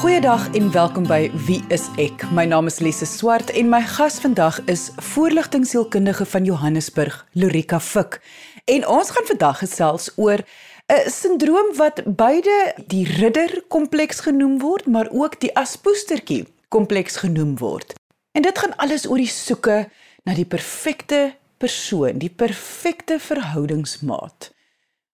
Goeiedag 0.00 0.54
en 0.54 0.70
welkom 0.72 1.04
by 1.04 1.26
Wie 1.44 1.58
is 1.68 1.82
ek? 2.00 2.22
My 2.32 2.46
naam 2.48 2.70
is 2.70 2.78
Lise 2.80 3.04
Swart 3.04 3.50
en 3.52 3.66
my 3.68 3.82
gas 3.84 4.14
vandag 4.22 4.62
is 4.72 4.86
voorligtingsielkundige 4.96 6.24
van 6.24 6.46
Johannesburg, 6.48 7.18
Lorika 7.36 7.80
Fik. 7.80 8.16
En 8.64 8.86
ons 8.88 9.10
gaan 9.12 9.26
vandag 9.28 9.60
gesels 9.60 10.08
oor 10.16 10.40
'n 10.88 11.10
sindroom 11.10 11.76
wat 11.76 12.00
beide 12.16 12.72
die 12.86 13.04
ridder 13.18 13.62
kompleks 13.68 14.24
genoem 14.24 14.58
word, 14.58 14.86
maar 14.86 15.12
ook 15.12 15.40
die 15.40 15.52
aspoestertjie 15.56 16.48
kompleks 16.68 17.16
genoem 17.16 17.58
word. 17.58 17.92
En 18.32 18.42
dit 18.42 18.58
gaan 18.58 18.76
alles 18.76 19.06
oor 19.06 19.20
die 19.20 19.28
soeke 19.28 19.90
na 20.24 20.34
die 20.34 20.48
perfekte 20.48 21.34
persoon, 21.58 22.18
die 22.18 22.32
perfekte 22.32 23.18
verhoudingsmaat. 23.18 24.52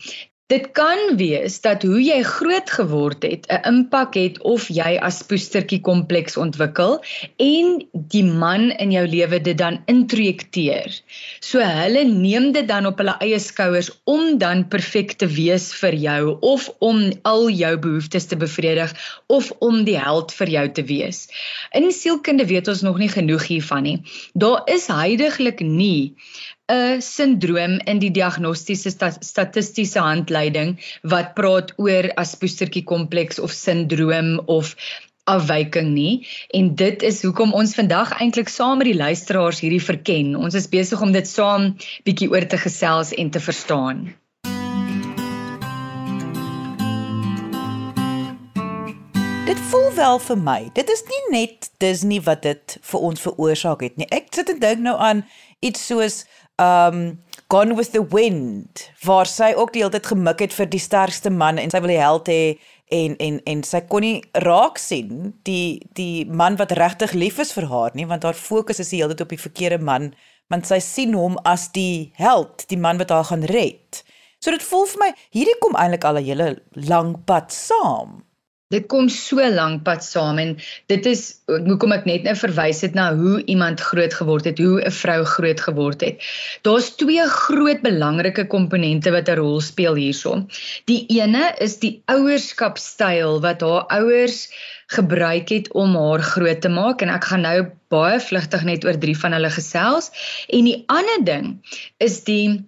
Dit 0.47 0.69
kan 0.72 1.18
wees 1.19 1.58
dat 1.59 1.81
hoe 1.84 1.97
jy 2.00 2.22
groot 2.24 2.69
geword 2.72 3.25
het 3.28 3.47
'n 3.52 3.68
impak 3.72 4.13
het 4.16 4.38
of 4.52 4.68
jy 4.72 4.94
as 5.08 5.18
poestertjie 5.28 5.81
kompleks 5.84 6.38
ontwikkel 6.40 6.94
en 7.46 7.74
die 8.13 8.24
man 8.24 8.72
in 8.86 8.94
jou 8.96 9.03
lewe 9.07 9.41
dit 9.44 9.57
dan 9.57 9.81
introjekteer. 9.91 11.02
So 11.40 11.59
hulle 11.59 12.06
neem 12.07 12.52
dit 12.56 12.68
dan 12.68 12.88
op 12.88 13.03
hulle 13.03 13.18
eie 13.19 13.40
skouers 13.40 13.91
om 14.06 14.38
dan 14.38 14.63
perfek 14.72 15.12
te 15.19 15.28
wees 15.28 15.68
vir 15.81 16.00
jou 16.07 16.38
of 16.40 16.72
om 16.80 17.03
al 17.22 17.50
jou 17.50 17.75
behoeftes 17.78 18.31
te 18.31 18.40
bevredig 18.40 18.96
of 19.28 19.52
om 19.59 19.84
die 19.84 20.00
held 20.00 20.31
vir 20.31 20.50
jou 20.56 20.68
te 20.72 20.84
wees. 20.84 21.28
In 21.75 21.91
sielkunde 21.91 22.47
weet 22.47 22.68
ons 22.68 22.88
nog 22.88 22.97
nie 23.03 23.12
genoeg 23.12 23.52
hiervan 23.52 23.84
nie. 23.84 24.00
Daar 24.34 24.63
is 24.66 24.88
heidaglik 24.88 25.59
nie 25.59 26.16
'n 26.68 27.02
sindroom 27.02 27.80
in 27.88 28.00
die 28.00 28.12
diagnostiese 28.12 28.92
statistiese 29.24 30.02
handleiding 30.04 30.74
wat 31.14 31.30
praat 31.38 31.72
oor 31.80 32.10
aspoestertjie 32.24 32.84
kompleks 32.84 33.40
of 33.40 33.54
sindroom 33.56 34.34
of 34.52 34.74
afwyking 35.32 35.94
nie 35.94 36.28
en 36.60 36.74
dit 36.76 37.06
is 37.08 37.22
hoekom 37.24 37.54
ons 37.56 37.76
vandag 37.78 38.12
eintlik 38.20 38.52
saam 38.52 38.82
met 38.82 38.92
die 38.92 39.00
luisteraars 39.00 39.64
hierdie 39.64 39.84
verken. 39.84 40.36
Ons 40.36 40.60
is 40.60 40.68
besig 40.68 41.02
om 41.02 41.16
dit 41.16 41.28
saam 41.28 41.74
bietjie 42.04 42.28
oor 42.32 42.48
te 42.52 42.60
gesels 42.60 43.14
en 43.16 43.32
te 43.32 43.40
verstaan. 43.40 44.08
Dit 49.48 49.60
voel 49.72 49.94
wel 49.96 50.20
vir 50.20 50.40
my. 50.44 50.62
Dit 50.76 50.92
is 50.92 51.06
nie 51.08 51.24
net 51.32 51.72
Disney 51.80 52.20
wat 52.28 52.44
dit 52.44 52.80
vir 52.92 53.00
ons 53.00 53.24
veroorsaak 53.24 53.88
het 53.88 53.96
nie. 53.96 54.08
Ek 54.12 54.28
sit 54.36 54.52
en 54.52 54.60
dink 54.60 54.84
nou 54.84 54.98
aan 55.00 55.24
iets 55.64 55.88
soos 55.88 56.26
um 56.57 57.18
Gone 57.50 57.75
with 57.75 57.94
the 57.94 58.03
Wind 58.03 58.90
waar 59.06 59.25
sy 59.25 59.53
ook 59.56 59.72
die 59.72 59.79
hele 59.79 59.94
tyd 59.94 60.09
gemik 60.09 60.41
het 60.44 60.56
vir 60.56 60.68
die 60.68 60.81
sterkste 60.84 61.31
man 61.31 61.62
en 61.62 61.72
sy 61.72 61.79
wil 61.79 61.94
die 61.94 62.01
held 62.01 62.28
hê 62.28 62.41
en 62.91 63.16
en 63.23 63.38
en 63.47 63.62
sy 63.63 63.79
kon 63.88 64.03
nie 64.03 64.18
raak 64.44 64.81
sien 64.81 65.31
die 65.47 65.79
die 65.95 66.25
man 66.28 66.57
wat 66.59 66.75
regtig 66.75 67.16
lief 67.16 67.40
is 67.40 67.53
vir 67.56 67.69
haar 67.72 67.95
nie 67.95 68.07
want 68.09 68.28
haar 68.28 68.35
fokus 68.35 68.84
is 68.84 68.91
die 68.91 69.00
hele 69.00 69.16
tyd 69.16 69.23
op 69.28 69.35
die 69.35 69.45
verkeerde 69.45 69.79
man 69.79 70.12
want 70.51 70.68
sy 70.68 70.81
sien 70.84 71.16
hom 71.16 71.40
as 71.47 71.69
die 71.75 72.12
held 72.19 72.68
die 72.72 72.79
man 72.79 73.00
wat 73.00 73.12
haar 73.16 73.28
gaan 73.31 73.47
red. 73.51 74.03
So 74.44 74.51
dit 74.51 74.63
voel 74.63 74.85
vir 74.91 75.01
my 75.01 75.12
hierdie 75.35 75.57
kom 75.63 75.75
eintlik 75.79 76.03
al 76.03 76.19
'n 76.19 76.28
hele 76.28 76.50
lang 76.75 77.16
pad 77.25 77.51
saam 77.51 78.27
Dit 78.74 78.90
kom 78.92 79.06
so 79.08 79.40
lank 79.40 79.86
pad 79.86 80.02
saam 80.04 80.42
en 80.44 80.50
dit 80.92 81.06
is 81.08 81.22
hoekom 81.48 81.94
ek 81.96 82.08
net 82.10 82.26
nou 82.28 82.34
verwys 82.36 82.82
het 82.84 82.98
na 83.00 83.06
hoe 83.16 83.40
iemand 83.48 83.80
groot 83.80 84.12
geword 84.20 84.50
het, 84.50 84.60
hoe 84.60 84.82
'n 84.84 84.92
vrou 84.92 85.22
groot 85.24 85.64
geword 85.68 86.04
het. 86.04 86.26
Daar's 86.68 86.90
twee 87.00 87.24
groot 87.36 87.80
belangrike 87.86 88.48
komponente 88.52 89.16
wat 89.16 89.30
'n 89.30 89.40
rol 89.40 89.62
speel 89.62 89.96
hierson. 89.96 90.50
Die 90.92 91.06
ene 91.08 91.56
is 91.64 91.80
die 91.80 92.04
ouerskapstyl 92.12 93.40
wat 93.40 93.64
haar 93.64 93.88
ouers 93.88 94.52
gebruik 94.88 95.50
het 95.50 95.72
om 95.72 95.96
haar 95.96 96.22
groot 96.22 96.62
te 96.62 96.70
maak 96.70 97.02
en 97.02 97.10
ek 97.10 97.24
gaan 97.24 97.48
nou 97.48 97.72
baie 97.88 98.20
vlugtig 98.20 98.64
net 98.64 98.86
oor 98.86 99.00
drie 99.00 99.18
van 99.18 99.32
hulle 99.32 99.50
gesels. 99.50 100.12
En 100.52 100.68
die 100.68 100.84
ander 100.88 101.24
ding 101.24 101.64
is 102.04 102.24
die 102.24 102.68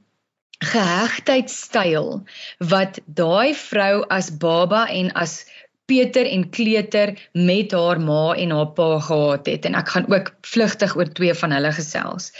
gehegtheidstyl 0.60 2.24
wat 2.72 3.00
daai 3.06 3.56
vrou 3.56 4.04
as 4.12 4.28
baba 4.42 4.88
en 4.92 5.12
as 5.16 5.46
Peter 5.90 6.28
en 6.30 6.48
Kleuter 6.54 7.16
met 7.34 7.74
haar 7.74 8.00
ma 8.02 8.34
en 8.38 8.54
haar 8.56 8.72
pa 8.78 8.90
gehad 9.10 9.50
het 9.50 9.66
en 9.66 9.78
ek 9.80 9.94
gaan 9.96 10.10
ook 10.14 10.34
vlugtig 10.54 10.96
oor 10.98 11.10
twee 11.18 11.34
van 11.42 11.56
hulle 11.56 11.72
gesels. 11.76 12.32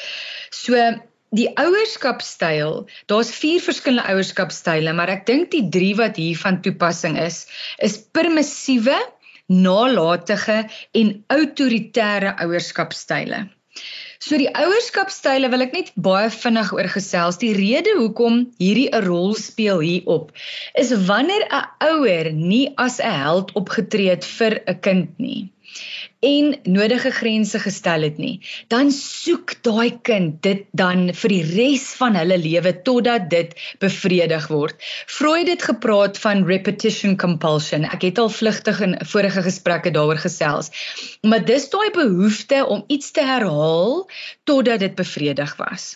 So 0.54 0.78
die 1.38 1.50
ouerskapstyl, 1.62 2.84
daar's 3.12 3.32
vier 3.36 3.62
verskillende 3.62 4.10
ouerskapstyle, 4.14 4.94
maar 4.98 5.12
ek 5.14 5.28
dink 5.30 5.52
die 5.54 5.68
drie 5.70 5.94
wat 6.00 6.18
hier 6.18 6.38
van 6.42 6.62
toepassing 6.66 7.20
is, 7.22 7.44
is 7.86 8.00
permissiewe, 8.18 8.98
nalatige 9.50 10.64
en 10.98 11.14
autoritaire 11.34 12.36
ouerskapstyle. 12.46 13.48
So 14.20 14.38
die 14.38 14.50
ouerskapstyle 14.52 15.50
wil 15.52 15.64
ek 15.66 15.76
net 15.78 15.92
baie 16.08 16.30
vinnig 16.34 16.74
oor 16.76 16.90
gesels. 16.92 17.40
Die 17.42 17.54
rede 17.56 17.94
hoekom 18.00 18.42
hierdie 18.60 18.90
'n 18.92 19.06
rol 19.06 19.36
speel 19.40 19.80
hierop 19.86 20.34
is 20.84 20.92
wanneer 21.12 21.48
'n 21.48 21.70
ouer 21.92 22.32
nie 22.34 22.68
as 22.88 23.00
'n 23.00 23.16
held 23.24 23.56
opgetree 23.62 24.10
het 24.10 24.26
vir 24.26 24.60
'n 24.68 24.80
kind 24.88 25.20
nie 25.20 25.48
en 26.20 26.56
nodige 26.64 27.12
grense 27.16 27.60
gestel 27.64 28.04
het 28.04 28.18
nie, 28.20 28.40
dan 28.68 28.92
soek 28.92 29.54
daai 29.64 30.00
kind 30.04 30.42
dit 30.44 30.66
dan 30.76 31.14
vir 31.16 31.34
die 31.34 31.44
res 31.48 31.86
van 32.00 32.18
hulle 32.20 32.38
lewe 32.42 32.74
totdat 32.84 33.30
dit 33.32 33.56
bevredig 33.80 34.50
word. 34.52 34.76
Freud 35.08 35.48
het 35.48 35.64
gepraat 35.70 36.20
van 36.20 36.44
repetition 36.50 37.16
compulsion. 37.18 37.88
Ek 37.88 38.04
het 38.10 38.20
al 38.20 38.32
vlugtig 38.34 38.82
in 38.84 38.98
vorige 39.14 39.46
gesprekke 39.48 39.94
daaroor 39.96 40.20
gesels. 40.20 40.74
Maar 41.24 41.46
dis 41.48 41.70
daai 41.72 41.90
behoefte 41.96 42.66
om 42.66 42.84
iets 42.88 43.12
te 43.16 43.24
herhaal 43.24 44.10
totdat 44.44 44.84
dit 44.84 44.96
bevredig 45.00 45.56
was. 45.62 45.96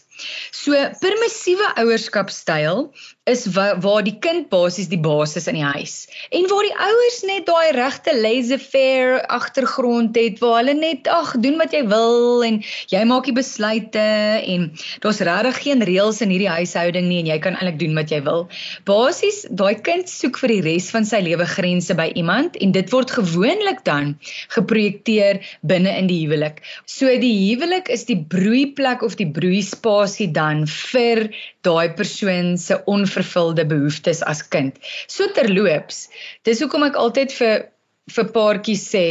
So 0.51 0.77
permissiewe 1.01 1.73
ouerskapstyl 1.81 2.87
is 3.25 3.45
wa 3.55 3.69
waar 3.79 4.03
die 4.03 4.17
kind 4.19 4.49
basies 4.51 4.89
die 4.91 4.99
basis 4.99 5.47
in 5.47 5.55
die 5.55 5.63
huis 5.63 5.93
en 6.35 6.47
waar 6.51 6.65
die 6.67 6.75
ouers 6.75 7.19
net 7.23 7.45
daai 7.47 7.71
regte 7.75 8.11
laissez-faire 8.17 9.21
agtergrond 9.31 10.17
het 10.19 10.41
waar 10.43 10.57
hulle 10.59 10.73
net 10.75 11.07
ag 11.07 11.31
doen 11.45 11.55
wat 11.61 11.71
jy 11.75 11.85
wil 11.87 12.43
en 12.43 12.59
jy 12.91 13.03
maak 13.07 13.29
die 13.29 13.35
besluite 13.37 14.03
en 14.03 14.65
daar's 15.05 15.21
regtig 15.23 15.61
geen 15.67 15.85
reëls 15.87 16.19
in 16.25 16.33
hierdie 16.35 16.51
huishouding 16.51 17.07
nie 17.07 17.21
en 17.23 17.31
jy 17.31 17.37
kan 17.45 17.55
eintlik 17.55 17.79
doen 17.79 17.95
wat 17.97 18.11
jy 18.11 18.19
wil. 18.27 18.45
Basies 18.89 19.43
daai 19.49 19.79
kind 19.87 20.11
soek 20.11 20.39
vir 20.43 20.55
die 20.57 20.61
res 20.67 20.89
van 20.91 21.07
sy 21.07 21.21
lewe 21.23 21.47
grense 21.47 21.95
by 21.95 22.09
iemand 22.19 22.59
en 22.59 22.75
dit 22.75 22.91
word 22.91 23.15
gewoonlik 23.15 23.83
dan 23.87 24.17
geprojekteer 24.55 25.39
binne 25.63 25.95
in 25.95 26.11
die 26.11 26.19
huwelik. 26.25 26.59
So 26.91 27.07
die 27.07 27.33
huwelik 27.47 27.87
is 27.93 28.03
die 28.09 28.19
broeiplek 28.19 29.03
of 29.07 29.15
die 29.19 29.29
broeispasie 29.31 30.12
dan 30.35 30.65
vir 30.69 31.27
daai 31.65 31.93
persoon 31.97 32.57
se 32.57 32.77
onvervulde 32.85 33.65
behoeftes 33.69 34.23
as 34.23 34.43
kind. 34.43 34.77
So 35.07 35.27
terloops, 35.35 36.07
dis 36.43 36.61
hoekom 36.63 36.89
ek 36.89 36.99
altyd 36.99 37.35
vir 37.39 37.69
vir 38.11 38.25
paartjies 38.35 38.81
sê, 38.91 39.05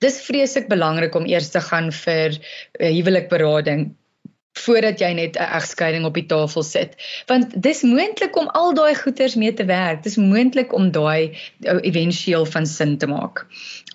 dis 0.00 0.14
vreeslik 0.24 0.70
belangrik 0.70 1.16
om 1.18 1.26
eers 1.28 1.50
te 1.52 1.60
gaan 1.60 1.90
vir 1.92 2.38
uh, 2.38 2.88
huwelikberading 2.88 3.90
voordat 4.64 5.00
jy 5.00 5.12
net 5.16 5.36
'n 5.36 5.50
egskeiding 5.58 6.04
op 6.04 6.14
die 6.14 6.26
tafel 6.26 6.62
sit. 6.62 6.96
Want 7.26 7.62
dis 7.62 7.82
moontlik 7.82 8.36
om 8.36 8.48
al 8.48 8.74
daai 8.74 8.94
goeders 8.94 9.34
mee 9.34 9.54
te 9.54 9.64
werk. 9.64 10.02
Dis 10.02 10.16
moontlik 10.16 10.72
om 10.72 10.90
daai 10.90 11.36
éventueel 11.62 12.46
van 12.46 12.66
sin 12.66 12.98
te 12.98 13.06
maak. 13.06 13.46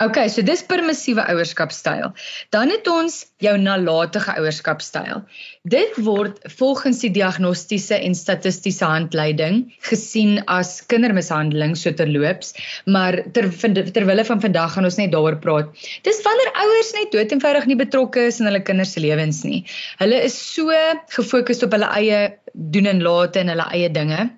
OK, 0.04 0.18
so 0.28 0.42
dis 0.42 0.64
permissiewe 0.64 1.24
ouerskapstyl. 1.32 2.12
Dan 2.50 2.70
het 2.70 2.88
ons 2.88 3.26
jou 3.40 3.58
nalatige 3.58 4.34
ouerskapstyl. 4.40 5.24
Dit 5.64 5.96
word 6.04 6.40
volgens 6.58 7.00
die 7.00 7.12
diagnostiese 7.16 7.96
en 7.96 8.16
statistiese 8.16 8.86
handleiding 8.86 9.74
gesien 9.90 10.42
as 10.52 10.86
kindermishandeling 10.92 11.76
so 11.80 11.94
terloops, 11.96 12.54
maar 12.86 13.18
ter 13.34 13.50
terwille 13.96 14.26
van 14.26 14.42
vandag 14.42 14.76
gaan 14.76 14.88
ons 14.90 15.00
net 15.00 15.12
daaroor 15.12 15.40
praat. 15.44 15.72
Dis 16.04 16.22
wanneer 16.26 16.52
ouers 16.66 16.92
net 17.00 17.12
dood 17.16 17.32
eenvoudig 17.32 17.66
nie 17.72 17.80
betrokke 17.80 18.28
is 18.30 18.40
in 18.40 18.50
hulle 18.50 18.64
kinders 18.66 18.96
se 18.96 19.04
lewens 19.04 19.44
nie. 19.48 19.64
Hulle 20.02 20.22
is 20.28 20.38
so 20.56 20.72
gefokus 21.18 21.64
op 21.68 21.76
hulle 21.76 21.92
eie 22.00 22.24
doen 22.54 22.90
en 22.94 23.04
late 23.04 23.44
en 23.44 23.54
hulle 23.54 23.70
eie 23.76 23.92
dinge 23.92 24.30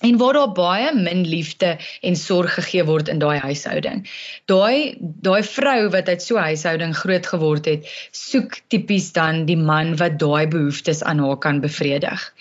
en 0.00 0.16
waar 0.16 0.32
daar 0.32 0.52
baie 0.56 0.92
min 0.96 1.26
liefde 1.28 1.78
en 2.00 2.16
sorg 2.16 2.54
gegee 2.56 2.84
word 2.88 3.08
in 3.12 3.20
daai 3.20 3.38
huishouding. 3.38 4.06
Daai 4.48 4.96
daai 4.98 5.42
vrou 5.44 5.88
wat 5.92 6.08
uit 6.08 6.22
so 6.22 6.38
'n 6.38 6.48
huishouding 6.50 6.94
groot 6.96 7.26
geword 7.26 7.64
het, 7.68 7.88
soek 8.12 8.60
tipies 8.68 9.12
dan 9.12 9.44
die 9.44 9.56
man 9.56 9.96
wat 9.96 10.18
daai 10.18 10.46
behoeftes 10.46 11.02
aan 11.02 11.18
haar 11.18 11.36
kan 11.36 11.60
bevredig. 11.60 12.32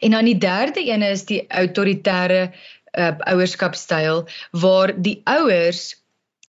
En 0.00 0.10
dan 0.10 0.24
die 0.24 0.38
derde 0.38 0.84
ene 0.84 1.08
is 1.08 1.24
die 1.24 1.46
autoritaire 1.48 2.52
uh, 2.98 3.12
ouerskapstyl 3.18 4.26
waar 4.50 4.92
die 4.96 5.20
ouers 5.24 5.96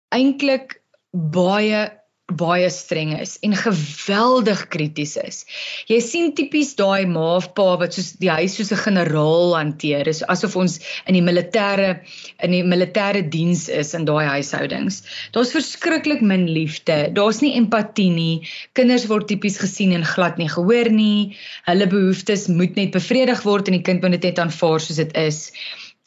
eintlik 0.08 0.80
baie 1.10 1.99
baie 2.36 2.68
streng 2.70 3.12
is 3.18 3.36
en 3.46 3.54
geweldig 3.56 4.62
krities 4.72 5.16
is. 5.20 5.42
Jy 5.90 6.00
sien 6.04 6.32
tipies 6.38 6.74
daai 6.78 7.06
ma 7.10 7.36
of 7.36 7.50
pa 7.56 7.76
wat 7.80 7.96
soos 7.96 8.12
die 8.22 8.30
huis 8.30 8.56
soos 8.56 8.72
'n 8.72 8.82
generaal 8.84 9.56
hanteer. 9.56 10.04
Dis 10.04 10.22
asof 10.22 10.56
ons 10.56 10.78
in 11.06 11.14
die 11.14 11.24
militêre 11.24 12.00
in 12.42 12.50
die 12.50 12.62
militêre 12.62 13.22
diens 13.28 13.68
is 13.68 13.94
in 13.94 14.04
daai 14.04 14.26
huishoudings. 14.26 15.02
Daar's 15.32 15.52
verskriklik 15.52 16.22
min 16.22 16.48
liefde. 16.48 17.10
Daar's 17.12 17.42
nie 17.42 17.56
empatie 17.56 18.10
nie. 18.10 18.48
Kinders 18.74 19.06
word 19.08 19.28
tipies 19.28 19.58
gesien 19.58 19.92
en 19.92 20.04
glad 20.04 20.38
nie 20.38 20.48
gehoor 20.48 20.90
nie. 20.90 21.36
Hulle 21.66 21.86
behoeftes 21.86 22.48
moet 22.48 22.76
net 22.76 22.92
bevredig 22.92 23.42
word 23.44 23.68
en 23.68 23.78
die 23.78 23.86
kind 23.86 24.02
moet 24.02 24.18
dit 24.20 24.30
net 24.30 24.38
aanvaar 24.38 24.80
soos 24.80 24.96
dit 24.96 25.16
is. 25.16 25.52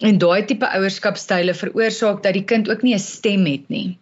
En 0.04 0.18
daai 0.20 0.46
tipe 0.46 0.68
ouerskapstyle 0.68 1.54
veroorsaak 1.54 2.24
dat 2.24 2.34
die 2.34 2.44
kind 2.44 2.70
ook 2.70 2.82
nie 2.84 2.96
'n 2.96 3.00
stem 3.00 3.46
het 3.46 3.70
nie. 3.70 3.98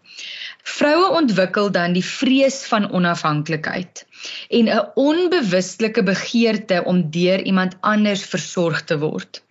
Vroue 0.63 1.11
ontwikkel 1.17 1.71
dan 1.71 1.93
die 1.93 2.05
vrees 2.05 2.61
van 2.69 2.91
onafhanklikheid 2.91 4.05
en 4.49 4.69
'n 4.69 4.89
onbewustelike 4.95 6.03
begeerte 6.03 6.83
om 6.83 7.09
deur 7.11 7.41
iemand 7.41 7.77
anders 7.81 8.25
versorg 8.25 8.83
te 8.83 8.97
word. 8.97 9.41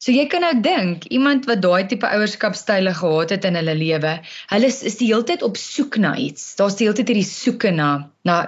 So 0.00 0.14
jy 0.16 0.22
kan 0.32 0.40
nou 0.40 0.54
dink, 0.64 1.04
iemand 1.12 1.44
wat 1.44 1.60
daai 1.60 1.84
tipe 1.84 2.08
ouerskapstyle 2.08 2.94
gehad 2.96 3.34
het 3.34 3.44
in 3.44 3.58
hulle 3.58 3.74
lewe, 3.76 4.14
hulle 4.48 4.70
is, 4.72 4.96
die 4.96 5.10
hele 5.10 5.26
tyd 5.28 5.42
op 5.44 5.58
soek 5.60 5.98
na 6.00 6.14
iets. 6.16 6.54
Daar's 6.56 6.78
die 6.78 6.86
hele 6.86 6.96
tyd 6.96 7.12
hierdie 7.12 7.28
soeke 7.28 7.70
na 7.76 7.90
na 8.24 8.38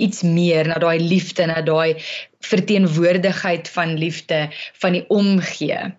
iets 0.00 0.22
meer, 0.24 0.68
na 0.68 0.78
daai 0.80 0.96
liefde, 1.00 1.44
na 1.46 1.60
daai 1.60 2.00
verteenwoordigheid 2.48 3.68
van 3.74 3.92
liefde, 4.00 4.46
van 4.80 4.96
die 4.96 5.04
omgee. 5.12 5.92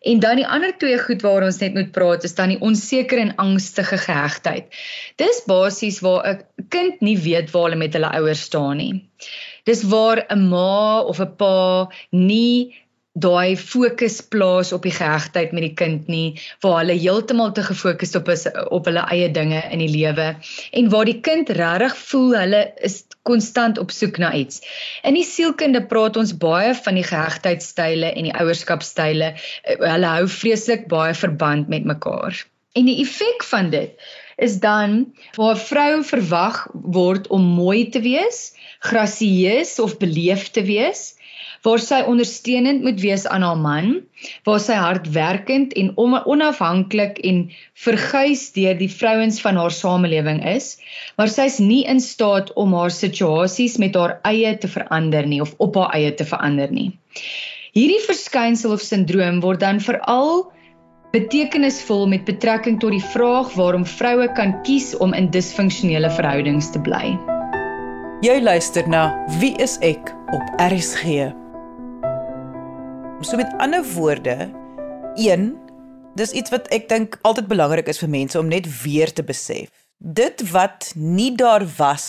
En 0.00 0.20
dan 0.20 0.36
die 0.36 0.46
ander 0.46 0.76
twee 0.78 0.98
goed 0.98 1.22
waar 1.22 1.42
ons 1.42 1.58
net 1.58 1.74
moet 1.74 1.90
praat 1.92 2.24
is 2.24 2.34
dan 2.34 2.54
die 2.54 2.60
onseker 2.60 3.18
en 3.18 3.34
angstige 3.36 3.98
gehegtheid. 3.98 4.68
Dis 5.16 5.42
basies 5.46 6.00
waar 6.00 6.26
'n 6.30 6.66
kind 6.68 7.00
nie 7.00 7.18
weet 7.18 7.50
waar 7.50 7.68
hulle 7.68 7.82
met 7.84 7.92
hulle 7.92 8.12
ouers 8.12 8.40
staan 8.40 8.76
nie. 8.76 9.08
Dis 9.64 9.82
waar 9.82 10.26
'n 10.28 10.48
ma 10.48 11.00
of 11.00 11.20
'n 11.20 11.36
pa 11.36 11.88
nie 12.10 12.74
daai 13.18 13.56
fokus 13.56 14.20
plaas 14.22 14.72
op 14.72 14.84
die 14.86 14.94
gehegtheid 14.94 15.52
met 15.52 15.64
die 15.66 15.74
kind 15.74 16.08
nie 16.12 16.38
waar 16.62 16.80
hulle 16.80 16.98
heeltemal 16.98 17.52
te 17.52 17.64
gefokus 17.66 18.14
op 18.18 18.28
is 18.34 18.46
op 18.70 18.86
hulle 18.86 19.04
eie 19.14 19.30
dinge 19.34 19.62
in 19.72 19.82
die 19.82 19.90
lewe 19.90 20.28
en 20.80 20.90
waar 20.92 21.08
die 21.08 21.20
kind 21.20 21.50
regtig 21.50 21.96
voel 22.10 22.36
hulle 22.38 22.62
is 22.88 23.00
konstant 23.28 23.78
op 23.82 23.92
soek 23.94 24.20
na 24.22 24.32
iets. 24.34 24.62
In 25.06 25.18
die 25.18 25.26
sielkunde 25.26 25.84
praat 25.90 26.16
ons 26.20 26.34
baie 26.44 26.74
van 26.84 26.98
die 26.98 27.06
gehegtheidstyle 27.06 28.12
en 28.12 28.30
die 28.30 28.36
ouerskapstyle. 28.36 29.34
Hulle 29.74 30.14
hou 30.14 30.28
vreeslik 30.38 30.88
baie 30.92 31.14
verband 31.14 31.68
met 31.72 31.88
mekaar. 31.88 32.46
En 32.78 32.88
die 32.88 33.00
effek 33.02 33.44
van 33.50 33.70
dit 33.74 34.08
is 34.38 34.58
dan 34.62 34.98
waar 35.34 35.56
'n 35.56 35.66
vrou 35.70 35.92
verwag 36.04 36.66
word 36.72 37.26
om 37.34 37.42
mooi 37.42 37.88
te 37.90 38.00
wees, 38.00 38.52
grasieus 38.78 39.78
of 39.78 39.98
beleefd 39.98 40.52
te 40.52 40.62
wees 40.62 41.17
waar 41.66 41.82
sy 41.82 42.00
ondersteunend 42.06 42.82
moet 42.86 43.00
wees 43.02 43.26
aan 43.26 43.42
haar 43.42 43.58
man, 43.58 43.88
waar 44.46 44.60
sy 44.62 44.76
hardwerkend 44.78 45.74
en 45.78 45.92
onafhanklik 45.98 47.18
en 47.26 47.44
verguis 47.74 48.48
deur 48.56 48.78
die 48.78 48.90
vrouens 48.92 49.40
van 49.44 49.58
haar 49.60 49.74
samelewing 49.74 50.42
is, 50.46 50.76
maar 51.16 51.32
sy's 51.32 51.58
nie 51.62 51.84
in 51.90 52.00
staat 52.04 52.52
om 52.54 52.76
haar 52.78 52.94
situasies 52.94 53.78
met 53.82 53.98
haar 53.98 54.18
eie 54.28 54.54
te 54.58 54.70
verander 54.70 55.26
nie 55.26 55.40
of 55.44 55.54
op 55.58 55.78
haar 55.80 55.94
eie 55.98 56.14
te 56.14 56.26
verander 56.28 56.70
nie. 56.72 56.92
Hierdie 57.76 58.00
verskynsel 58.06 58.72
of 58.74 58.82
sindroom 58.82 59.42
word 59.44 59.60
dan 59.60 59.80
veral 59.80 60.48
betekenisvol 61.12 62.06
met 62.10 62.26
betrekking 62.28 62.80
tot 62.80 62.92
die 62.92 63.04
vraag 63.14 63.52
waarom 63.56 63.86
vroue 63.86 64.28
kan 64.36 64.54
kies 64.66 64.92
om 65.04 65.14
in 65.16 65.30
disfunksionele 65.32 66.10
verhoudings 66.18 66.72
te 66.74 66.82
bly. 66.84 67.16
Jy 68.24 68.40
luister 68.42 68.88
na 68.90 69.12
Wie 69.38 69.54
is 69.62 69.78
ek 69.86 70.10
op 70.34 70.56
RSG. 70.58 71.30
So 73.20 73.36
met 73.36 73.54
ander 73.58 73.84
woorde, 73.94 74.50
een, 75.14 75.56
dis 76.14 76.30
iets 76.30 76.50
wat 76.54 76.68
ek 76.70 76.86
dink 76.88 77.16
altyd 77.26 77.48
belangrik 77.50 77.88
is 77.90 77.98
vir 77.98 78.10
mense 78.12 78.38
om 78.38 78.46
net 78.46 78.68
weer 78.84 79.10
te 79.10 79.24
besef. 79.26 79.72
Dit 79.98 80.44
wat 80.52 80.92
nie 80.94 81.32
daar 81.34 81.64
was 81.80 82.06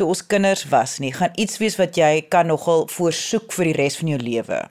toe 0.00 0.08
ons 0.08 0.22
kinders 0.26 0.64
was 0.70 0.96
nie, 1.04 1.12
gaan 1.12 1.34
iets 1.36 1.58
wees 1.60 1.76
wat 1.76 1.98
jy 2.00 2.22
kan 2.32 2.48
nogal 2.48 2.86
voorsoek 2.88 3.52
vir 3.52 3.68
die 3.68 3.74
res 3.76 3.98
van 4.00 4.14
jou 4.14 4.18
lewe. 4.22 4.62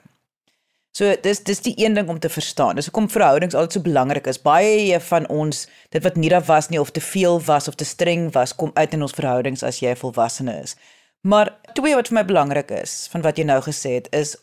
So 0.98 1.14
dis 1.22 1.44
dis 1.46 1.62
die 1.62 1.76
een 1.78 1.94
ding 1.94 2.10
om 2.10 2.18
te 2.18 2.32
verstaan. 2.32 2.74
Dis 2.74 2.90
hoekom 2.90 3.06
verhoudings 3.12 3.54
altyd 3.54 3.78
so 3.78 3.86
belangrik 3.86 4.26
is. 4.26 4.42
Baie 4.42 4.98
van 5.12 5.30
ons, 5.30 5.68
dit 5.94 6.02
wat 6.02 6.18
nie 6.18 6.32
daar 6.32 6.46
was 6.48 6.72
nie 6.72 6.80
of 6.82 6.90
te 6.90 7.04
veel 7.04 7.38
was 7.46 7.70
of 7.70 7.78
te 7.78 7.86
streng 7.86 8.32
was, 8.34 8.56
kom 8.56 8.74
uit 8.74 8.98
in 8.98 9.06
ons 9.06 9.14
verhoudings 9.14 9.62
as 9.62 9.78
jy 9.84 9.94
volwassene 10.00 10.58
is. 10.64 10.74
Maar 11.22 11.54
twee 11.78 11.94
wat 11.94 12.10
vir 12.10 12.18
my 12.18 12.26
belangrik 12.26 12.74
is 12.82 13.04
van 13.12 13.22
wat 13.22 13.38
jy 13.38 13.46
nou 13.46 13.60
gesê 13.62 14.00
het, 14.00 14.10
is 14.10 14.34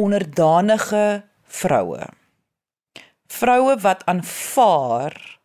onderdanige 0.00 1.22
vroue. 1.44 2.08
Vroue 3.30 3.76
wat 3.84 4.04
aanvaar 4.10 5.38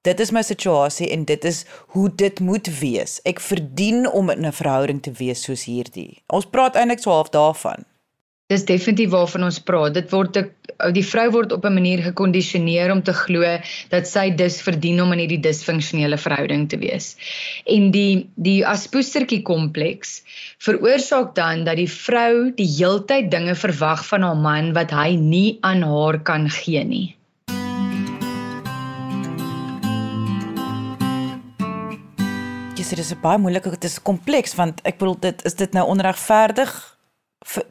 dit 0.00 0.20
is 0.20 0.30
my 0.32 0.42
situasie 0.42 1.10
en 1.12 1.24
dit 1.28 1.44
is 1.44 1.64
hoe 1.92 2.08
dit 2.14 2.40
moet 2.40 2.68
wees. 2.80 3.18
Ek 3.28 3.40
verdien 3.40 4.08
om 4.08 4.30
in 4.30 4.46
'n 4.46 4.52
verhouding 4.52 5.02
te 5.02 5.12
wees 5.12 5.42
soos 5.42 5.64
hierdie. 5.64 6.22
Ons 6.26 6.48
praat 6.48 6.74
eintlik 6.74 7.02
so 7.02 7.10
half 7.10 7.28
daarvan. 7.28 7.84
Dis 8.50 8.64
definitief 8.66 9.12
waarvan 9.12 9.44
ons 9.46 9.60
praat. 9.62 9.94
Dit 9.94 10.08
word 10.10 10.34
die 10.96 11.04
vrou 11.06 11.26
word 11.36 11.52
op 11.54 11.64
'n 11.68 11.74
manier 11.76 12.00
gekondisioneer 12.02 12.90
om 12.90 13.02
te 13.02 13.12
glo 13.14 13.46
dat 13.92 14.08
sy 14.10 14.30
dus 14.34 14.58
verdien 14.66 14.98
om 15.02 15.12
in 15.12 15.22
hierdie 15.22 15.38
disfunksionele 15.44 16.18
verhouding 16.18 16.66
te 16.68 16.78
wees. 16.82 17.14
En 17.66 17.92
die 17.94 18.26
die 18.34 18.66
aspoestertjie 18.66 19.42
kompleks 19.42 20.22
veroorsaak 20.58 21.34
dan 21.34 21.64
dat 21.64 21.76
die 21.76 21.86
vrou 21.86 22.50
die 22.50 22.66
heeltyd 22.66 23.30
dinge 23.30 23.54
verwag 23.54 24.04
van 24.06 24.22
haar 24.22 24.36
man 24.36 24.74
wat 24.74 24.90
hy 24.90 25.14
nie 25.14 25.58
aan 25.62 25.82
haar 25.82 26.18
kan 26.18 26.50
gee 26.50 26.84
nie. 26.84 27.16
Dis 32.74 32.88
dit 32.88 32.98
is 32.98 33.14
baie 33.22 33.38
moeilik, 33.38 33.62
dit 33.62 33.84
is 33.84 34.02
kompleks 34.02 34.54
want 34.58 34.80
ek 34.82 34.98
bedoel 34.98 35.20
dit 35.20 35.44
is 35.44 35.54
dit 35.54 35.72
nou 35.72 35.86
onregverdig 35.86 36.98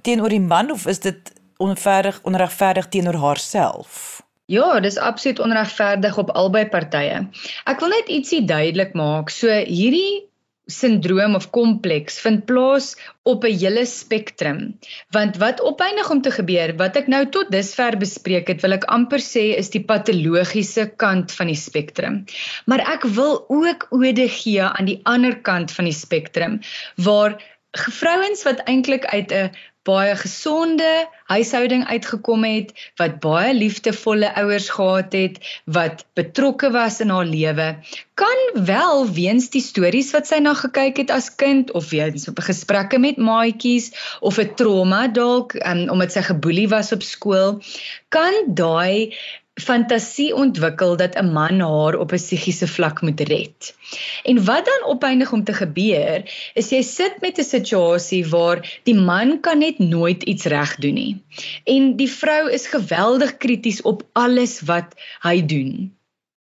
teenoor 0.01 0.29
die 0.29 0.41
man 0.41 0.71
of 0.71 0.87
is 0.87 0.99
dit 0.99 1.33
onregverdig 1.57 2.19
onregverdig 2.23 2.87
teenoor 2.89 3.19
haarself? 3.19 4.21
Ja, 4.49 4.79
dis 4.79 4.97
absoluut 4.97 5.39
onregverdig 5.39 6.17
op 6.17 6.31
albei 6.33 6.65
partye. 6.69 7.27
Ek 7.69 7.83
wil 7.83 7.93
net 7.93 8.09
ietsie 8.09 8.41
duidelik 8.49 8.95
maak. 8.97 9.29
So 9.29 9.51
hierdie 9.51 10.29
sindroom 10.69 11.35
of 11.37 11.49
kompleks 11.53 12.19
vind 12.21 12.45
plaas 12.49 12.93
op 13.29 13.45
'n 13.45 13.57
hele 13.61 13.85
spektrum. 13.85 14.79
Want 15.11 15.37
wat 15.37 15.61
opeindig 15.61 16.09
om 16.09 16.21
te 16.21 16.31
gebeur, 16.31 16.73
wat 16.77 16.95
ek 16.95 17.07
nou 17.07 17.25
tot 17.29 17.51
dusver 17.51 17.97
bespreek 17.97 18.47
het, 18.47 18.61
wil 18.61 18.73
ek 18.73 18.85
amper 18.85 19.19
sê 19.19 19.57
is 19.57 19.69
die 19.69 19.83
patologiese 19.83 20.89
kant 20.97 21.31
van 21.31 21.47
die 21.47 21.61
spektrum. 21.67 22.25
Maar 22.65 22.79
ek 22.79 23.03
wil 23.03 23.45
ook 23.49 23.87
ode 23.89 24.27
gee 24.29 24.61
aan 24.61 24.85
die 24.85 25.01
ander 25.03 25.35
kant 25.41 25.71
van 25.71 25.85
die 25.85 25.93
spektrum 25.93 26.61
waar 26.95 27.37
vrouens 27.71 28.43
wat 28.43 28.63
eintlik 28.65 29.05
uit 29.05 29.31
'n 29.31 29.51
baie 29.83 30.15
gesonde 30.15 31.07
huishouding 31.31 31.85
uitgekom 31.87 32.43
het, 32.43 32.73
wat 32.99 33.19
baie 33.23 33.53
liefdevolle 33.53 34.29
ouers 34.41 34.69
gehad 34.69 35.13
het, 35.13 35.39
wat 35.65 36.05
betrokke 36.19 36.71
was 36.71 36.99
in 36.99 37.09
haar 37.09 37.25
lewe, 37.25 37.67
kan 38.13 38.39
wel 38.53 39.07
weens 39.15 39.49
die 39.49 39.63
stories 39.63 40.11
wat 40.11 40.27
sy 40.27 40.41
na 40.43 40.53
gekyk 40.53 40.97
het 40.97 41.13
as 41.15 41.31
kind 41.35 41.71
of 41.71 41.89
weens 41.89 42.27
op 42.27 42.41
gesprekke 42.43 42.99
met 42.99 43.17
maatjies 43.17 43.91
of 44.19 44.37
'n 44.37 44.53
trauma 44.55 45.07
dalk 45.07 45.53
um, 45.53 45.87
omdat 45.89 46.11
sy 46.11 46.21
geboelie 46.21 46.67
was 46.69 46.91
op 46.91 47.03
skool, 47.03 47.61
kan 48.09 48.33
daai 48.47 49.15
fantasie 49.59 50.35
ontwikkel 50.35 50.95
dat 50.97 51.15
'n 51.15 51.31
man 51.31 51.59
haar 51.59 51.95
op 51.95 52.11
'n 52.11 52.15
psigiese 52.15 52.67
vlak 52.67 53.01
moet 53.01 53.19
red. 53.19 53.75
En 54.23 54.45
wat 54.45 54.65
dan 54.65 54.89
opeindig 54.89 55.31
om 55.31 55.43
te 55.43 55.53
gebeur, 55.53 56.23
is 56.53 56.69
jy 56.69 56.81
sit 56.81 57.21
met 57.21 57.37
'n 57.37 57.43
situasie 57.43 58.25
waar 58.27 58.79
die 58.83 58.95
man 58.95 59.39
kan 59.39 59.57
net 59.57 59.79
nooit 59.79 60.23
iets 60.23 60.45
reg 60.45 60.75
doen 60.75 60.93
nie. 60.93 61.23
En 61.63 61.95
die 61.95 62.11
vrou 62.11 62.51
is 62.51 62.67
geweldig 62.67 63.37
krities 63.37 63.81
op 63.81 64.03
alles 64.13 64.61
wat 64.61 64.95
hy 65.21 65.45
doen. 65.45 65.97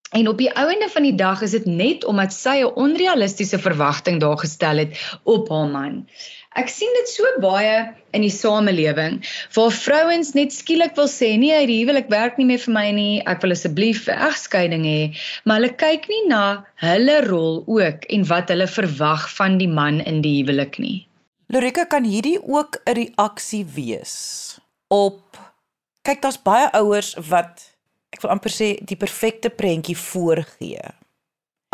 En 0.09 0.29
op 0.29 0.39
die 0.39 0.53
ouende 0.57 0.89
van 0.89 1.03
die 1.03 1.15
dag 1.15 1.41
is 1.41 1.51
dit 1.51 1.65
net 1.65 2.05
omdat 2.05 2.33
sy 2.33 2.57
'n 2.65 2.75
onrealistiese 2.75 3.59
verwagting 3.59 4.21
daar 4.21 4.39
gestel 4.39 4.77
het 4.77 5.19
op 5.23 5.49
haar 5.49 5.69
man. 5.69 6.09
Ek 6.59 6.71
sien 6.73 6.91
dit 6.97 7.11
so 7.11 7.29
baie 7.38 7.75
in 8.17 8.25
die 8.25 8.33
samelewing 8.35 9.21
waar 9.55 9.75
vrouens 9.75 10.33
net 10.35 10.55
skielik 10.57 10.97
wil 10.99 11.07
sê 11.11 11.29
nee, 11.38 11.55
hierdie 11.55 11.85
huwelik 11.85 12.09
werk 12.11 12.38
nie 12.41 12.49
meer 12.49 12.62
vir 12.65 12.75
my 12.75 12.87
nie. 12.97 13.21
Ek 13.31 13.45
wil 13.45 13.55
asseblief 13.55 14.09
'n 14.09 14.19
egskeiding 14.29 14.87
hê, 14.88 15.00
maar 15.45 15.61
hulle 15.61 15.71
kyk 15.85 16.09
nie 16.11 16.25
na 16.33 16.65
hulle 16.83 17.21
rol 17.29 17.62
ook 17.67 18.09
en 18.11 18.27
wat 18.33 18.50
hulle 18.50 18.67
verwag 18.67 19.29
van 19.37 19.59
die 19.62 19.71
man 19.71 20.00
in 20.00 20.23
die 20.27 20.41
huwelik 20.41 20.81
nie. 20.83 21.07
Lorika 21.49 21.85
kan 21.85 22.05
hierdie 22.05 22.41
ook 22.43 22.83
'n 22.87 22.95
reaksie 23.03 23.65
wees 23.65 24.59
op 24.88 25.38
kyk 26.03 26.23
daar's 26.23 26.43
baie 26.43 26.67
ouers 26.73 27.15
wat 27.31 27.71
ek 28.11 28.23
wil 28.23 28.35
amper 28.35 28.50
sê 28.50 28.69
die 28.83 28.99
perfekte 28.99 29.50
prentjie 29.50 29.97
voorgee 29.97 30.83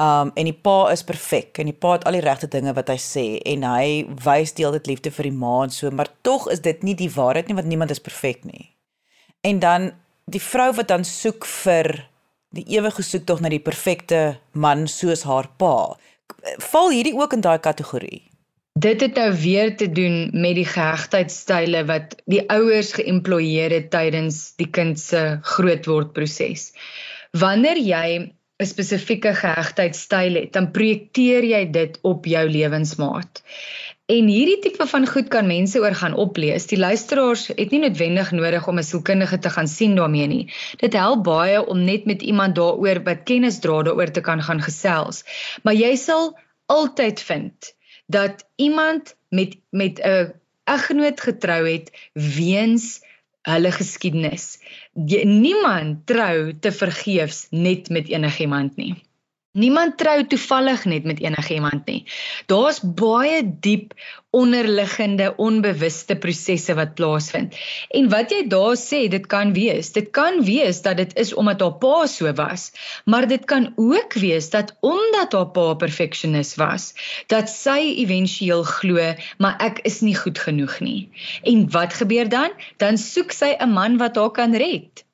Um 0.01 0.33
en 0.35 0.49
die 0.49 0.57
pa 0.67 0.91
is 0.91 1.05
perfek 1.07 1.61
en 1.63 1.69
die 1.71 1.77
pa 1.79 1.93
het 1.95 2.05
al 2.09 2.17
die 2.19 2.25
regte 2.25 2.49
dinge 2.51 2.73
wat 2.75 2.89
hy 2.91 2.97
sê 2.99 3.27
en 3.47 3.63
hy 3.63 4.03
wys 4.25 4.55
deel 4.59 4.75
dit 4.75 4.89
liefde 4.91 5.13
vir 5.15 5.29
die 5.29 5.37
ma 5.39 5.61
en 5.63 5.71
so 5.71 5.91
maar 5.95 6.11
tog 6.27 6.49
is 6.51 6.65
dit 6.65 6.83
nie 6.83 6.97
die 6.99 7.11
waarheid 7.15 7.47
nie 7.47 7.55
want 7.55 7.71
niemand 7.71 7.95
is 7.95 8.03
perfek 8.03 8.43
nie. 8.49 8.73
En 9.47 9.63
dan 9.63 9.93
die 10.27 10.43
vrou 10.43 10.73
wat 10.75 10.91
dan 10.91 11.07
soek 11.07 11.47
vir 11.47 11.93
die 12.59 12.67
ewige 12.75 13.07
soek 13.07 13.27
tog 13.29 13.43
na 13.43 13.53
die 13.53 13.63
perfekte 13.63 14.37
man 14.53 14.89
soos 14.91 15.23
haar 15.29 15.47
pa. 15.63 15.95
Val 16.73 16.91
hierdie 16.91 17.15
ook 17.15 17.39
in 17.39 17.45
daai 17.45 17.59
kategorie? 17.63 18.25
Dit 18.75 19.01
het 19.01 19.15
nou 19.15 19.31
weer 19.39 19.77
te 19.79 19.87
doen 19.87 20.31
met 20.35 20.57
die 20.59 20.67
gehegtheidstyle 20.67 21.85
wat 21.87 22.17
die 22.27 22.43
ouers 22.51 22.91
geïmploieer 22.99 23.71
het 23.71 23.93
tydens 23.95 24.57
die 24.59 24.67
kind 24.67 24.99
se 24.99 25.39
grootword 25.55 26.11
proses. 26.17 26.73
Wanneer 27.39 27.79
jy 27.79 28.07
'n 28.62 28.66
spesifieke 28.66 29.34
gehegtheidstyl 29.34 30.34
het, 30.38 30.52
dan 30.52 30.70
projekteer 30.70 31.44
jy 31.44 31.62
dit 31.70 31.99
op 32.02 32.26
jou 32.26 32.44
lewensmaat. 32.49 33.42
En 34.06 34.28
hierdie 34.28 34.58
tipe 34.61 34.87
van 34.87 35.06
goed 35.08 35.28
kan 35.32 35.46
mense 35.49 35.80
oor 35.80 35.94
gaan 35.96 36.14
oplees. 36.14 36.66
Die 36.70 36.78
luisteraars 36.78 37.46
het 37.49 37.70
nie 37.73 37.80
noodwendig 37.82 38.30
nodig 38.37 38.68
om 38.68 38.78
'n 38.78 38.87
sielkundige 38.87 39.38
te 39.38 39.50
gaan 39.50 39.68
sien 39.68 39.96
daarmee 39.96 40.26
nie. 40.26 40.52
Dit 40.76 40.92
help 40.92 41.25
baie 41.25 41.66
om 41.66 41.84
net 41.84 42.04
met 42.04 42.23
iemand 42.23 42.54
daaroor 42.54 43.02
wat 43.02 43.25
kennis 43.25 43.58
dra 43.58 43.82
daaroor 43.82 44.11
te 44.11 44.20
kan 44.20 44.42
gaan 44.42 44.62
gesels. 44.62 45.25
Maar 45.62 45.75
jy 45.75 45.96
sal 45.96 46.38
altyd 46.66 47.20
vind 47.20 47.75
dat 48.06 48.46
iemand 48.56 49.16
met 49.28 49.56
met 49.70 49.99
'n 49.99 50.32
eggenoot 50.64 51.20
getrou 51.20 51.68
het 51.68 51.90
weens 52.12 53.00
hulle 53.49 53.73
geskiedenis. 53.75 54.59
Niemand 54.95 56.07
trou 56.11 56.53
te 56.61 56.73
vergeefs 56.73 57.47
net 57.51 57.91
met 57.93 58.09
enigiemand 58.13 58.77
nie. 58.81 58.95
Niemand 59.54 59.94
trou 60.02 60.16
toevallig 60.26 60.82
net 60.90 61.04
met 61.06 61.20
enigiemand 61.23 61.87
nie. 61.87 62.00
Daar's 62.50 62.80
baie 62.82 63.38
diep 63.62 63.92
onderliggende 64.34 65.28
onbewuste 65.38 66.16
prosesse 66.18 66.75
wat 66.75 66.96
plaasvind. 66.99 67.54
En 67.94 68.08
wat 68.11 68.34
jy 68.34 68.40
daar 68.50 68.75
sê, 68.80 69.04
dit 69.12 69.28
kan 69.30 69.52
wees. 69.54 69.92
Dit 69.94 70.11
kan 70.18 70.40
wees 70.42 70.82
dat 70.82 70.99
dit 70.99 71.14
is 71.23 71.30
omdat 71.38 71.62
haar 71.62 71.78
pa 71.78 72.02
so 72.11 72.34
was, 72.34 72.66
maar 73.06 73.28
dit 73.30 73.46
kan 73.46 73.70
ook 73.76 74.18
wees 74.18 74.50
dat 74.50 74.75
omdat 74.82 75.38
haar 75.38 75.54
pa 75.54 75.70
perfeksionis 75.87 76.56
was, 76.58 76.90
dat 77.30 77.46
sy 77.46 77.78
éventueel 78.02 78.66
glo, 78.75 79.14
maar 79.38 79.54
ek 79.62 79.84
is 79.87 80.02
nie 80.02 80.18
goed 80.18 80.42
genoeg 80.49 80.80
nie. 80.82 81.08
En 81.46 81.68
wat 81.70 81.94
gebeur 82.02 82.26
dan? 82.28 82.50
Dan 82.82 82.99
soek 82.99 83.30
sy 83.30 83.54
'n 83.54 83.70
man 83.70 84.02
wat 84.02 84.18
haar 84.18 84.34
kan 84.34 84.50
red. 84.66 85.06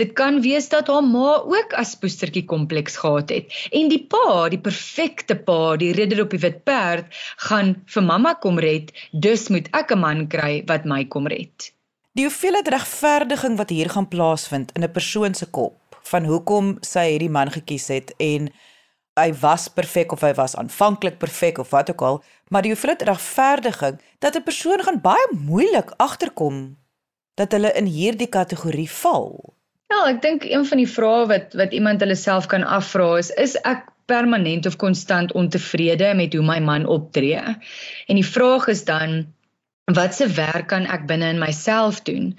Dit 0.00 0.12
kan 0.18 0.40
wees 0.40 0.68
dat 0.68 0.88
haar 0.88 1.04
ma 1.04 1.36
ook 1.42 1.72
as 1.80 1.94
poestertjie 1.94 2.44
kompleks 2.44 2.96
gehad 2.96 3.30
het 3.34 3.52
en 3.70 3.88
die 3.88 4.02
pa, 4.10 4.48
die 4.48 4.60
perfekte 4.60 5.36
pa, 5.36 5.76
die 5.76 5.92
ridder 5.92 6.24
op 6.24 6.30
die 6.30 6.42
wit 6.42 6.64
perd, 6.64 7.06
gaan 7.48 7.76
vir 7.86 8.02
mamma 8.02 8.34
kom 8.34 8.58
red, 8.58 8.92
dus 9.12 9.48
moet 9.48 9.68
ek 9.72 9.92
'n 9.92 10.00
man 10.00 10.26
kry 10.28 10.62
wat 10.66 10.84
my 10.84 11.04
kom 11.04 11.26
red. 11.26 11.72
Die 12.14 12.24
hoeveelheid 12.24 12.68
regverdiging 12.68 13.56
wat 13.56 13.70
hier 13.70 13.90
gaan 13.90 14.08
plaasvind 14.08 14.70
in 14.74 14.84
'n 14.84 14.92
persoon 14.92 15.34
se 15.34 15.46
kop 15.46 15.98
van 16.02 16.24
hoekom 16.24 16.76
sy 16.80 17.10
hierdie 17.10 17.32
man 17.32 17.50
gekies 17.50 17.88
het 17.88 18.14
en 18.18 18.52
hy 19.20 19.32
was 19.40 19.68
perfek 19.68 20.12
of 20.12 20.20
hy 20.20 20.32
was 20.34 20.56
aanvanklik 20.58 21.18
perfek 21.18 21.58
of 21.58 21.70
wat 21.70 21.90
ook 21.90 22.02
al, 22.02 22.22
maar 22.50 22.62
die 22.62 22.72
hoeveelheid 22.72 23.02
regverdiging 23.02 24.00
dat 24.18 24.36
'n 24.36 24.42
persoon 24.42 24.82
gaan 24.82 25.00
baie 25.00 25.28
moeilik 25.32 25.90
agterkom 25.96 26.76
dat 27.34 27.52
hulle 27.52 27.72
in 27.72 27.86
hierdie 27.86 28.28
kategorie 28.28 28.90
val. 28.90 29.54
Ja, 30.04 30.10
ek 30.12 30.18
dink 30.20 30.42
een 30.44 30.66
van 30.68 30.80
die 30.82 30.90
vrae 30.92 31.20
wat 31.30 31.54
wat 31.56 31.72
iemand 31.72 32.02
hulle 32.04 32.14
self 32.20 32.44
kan 32.52 32.64
afvra 32.76 33.06
is 33.16 33.30
is 33.40 33.54
ek 33.70 33.86
permanent 34.12 34.66
of 34.68 34.74
konstant 34.82 35.30
ontevrede 35.32 36.10
met 36.18 36.34
hoe 36.36 36.42
my 36.44 36.58
man 36.60 36.84
optree? 36.84 37.40
En 38.12 38.20
die 38.20 38.26
vraag 38.28 38.66
is 38.68 38.82
dan 38.84 39.14
Watse 39.84 40.24
werk 40.32 40.70
kan 40.72 40.86
ek 40.88 41.02
binne 41.04 41.26
in 41.28 41.36
myself 41.36 41.98
doen? 42.08 42.30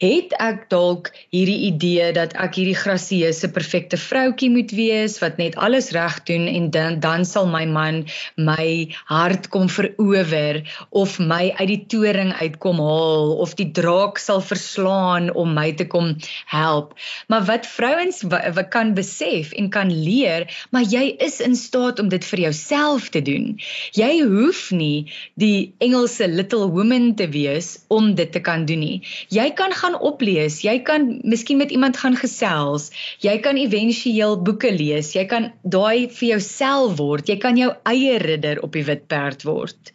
Het 0.00 0.30
ek 0.40 0.70
dalk 0.72 1.10
hierdie 1.36 1.66
idee 1.66 2.06
dat 2.16 2.32
ek 2.40 2.54
hierdie 2.56 2.78
grasieuse 2.80 3.50
perfekte 3.52 3.98
vroutjie 4.00 4.48
moet 4.48 4.72
wees 4.72 5.18
wat 5.20 5.36
net 5.36 5.58
alles 5.60 5.90
reg 5.92 6.16
doen 6.24 6.48
en 6.48 6.70
dan 6.72 6.96
dan 7.04 7.26
sal 7.28 7.44
my 7.44 7.66
man 7.68 8.06
my 8.40 8.88
hart 9.04 9.50
kom 9.52 9.68
verower 9.68 10.62
of 10.96 11.18
my 11.20 11.52
uit 11.58 11.68
die 11.74 11.82
toring 11.92 12.32
uitkom 12.40 12.80
haal 12.80 13.36
of 13.44 13.52
die 13.60 13.68
draak 13.68 14.16
sal 14.16 14.40
verslaan 14.40 15.28
om 15.28 15.52
my 15.52 15.74
te 15.76 15.84
kom 15.84 16.16
help. 16.48 16.96
Maar 17.28 17.44
wat 17.52 17.68
vrouens 17.68 18.24
wat 18.32 18.72
kan 18.72 18.96
besef 18.96 19.52
en 19.52 19.68
kan 19.68 19.92
leer, 19.92 20.48
maar 20.72 20.88
jy 20.88 21.20
is 21.20 21.42
in 21.44 21.52
staat 21.52 22.00
om 22.00 22.08
dit 22.08 22.24
vir 22.32 22.46
jouself 22.48 23.12
te 23.12 23.20
doen. 23.20 23.60
Jy 23.92 24.24
hoef 24.24 24.70
nie 24.72 25.12
die 25.36 25.74
Engelse 25.84 26.32
little 26.32 26.72
woman 26.72 26.93
woman 26.94 27.14
te 27.14 27.28
wees 27.28 27.78
om 27.88 28.14
dit 28.14 28.30
te 28.32 28.40
kan 28.40 28.64
doen 28.66 28.78
nie. 28.78 29.02
Jy 29.28 29.50
kan 29.54 29.72
gaan 29.72 29.96
oplees, 29.98 30.62
jy 30.62 30.82
kan 30.82 31.20
miskien 31.24 31.58
met 31.58 31.70
iemand 31.70 31.96
gaan 31.96 32.16
gesels, 32.16 32.90
jy 33.20 33.38
kan 33.42 33.56
éventueel 33.56 34.38
boeke 34.42 34.70
lees, 34.70 35.14
jy 35.14 35.26
kan 35.26 35.52
daai 35.62 36.08
vir 36.08 36.28
jouself 36.36 36.98
word, 36.98 37.28
jy 37.28 37.38
kan 37.38 37.56
jou 37.56 37.72
eie 37.84 38.18
ridder 38.18 38.62
op 38.62 38.72
die 38.72 38.84
wit 38.84 39.06
perd 39.08 39.44
word. 39.44 39.92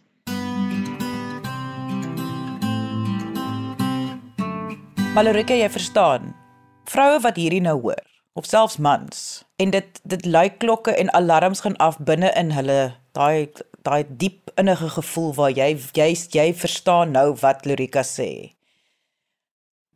Malorike, 5.14 5.56
jy 5.56 5.68
verstaan. 5.68 6.34
Vroue 6.86 7.18
wat 7.24 7.36
hierdie 7.36 7.62
nou 7.62 7.80
hoor, 7.80 8.04
of 8.38 8.46
selfs 8.46 8.78
mans, 8.78 9.42
en 9.58 9.72
dit 9.72 10.00
dit 10.06 10.26
lui 10.26 10.48
klokke 10.62 10.94
en 10.94 11.10
alarms 11.16 11.64
gaan 11.64 11.76
af 11.82 11.98
binne 11.98 12.30
in 12.38 12.52
hulle 12.54 12.92
daai 13.16 13.50
daai 13.84 14.04
diep 14.06 14.39
innige 14.60 14.88
gevoel 14.96 15.34
waar 15.34 15.50
jy 15.50 15.74
jy 15.98 16.08
jy 16.30 16.46
verstaan 16.54 17.12
nou 17.16 17.34
wat 17.42 17.66
Lorika 17.66 18.02
sê. 18.06 18.54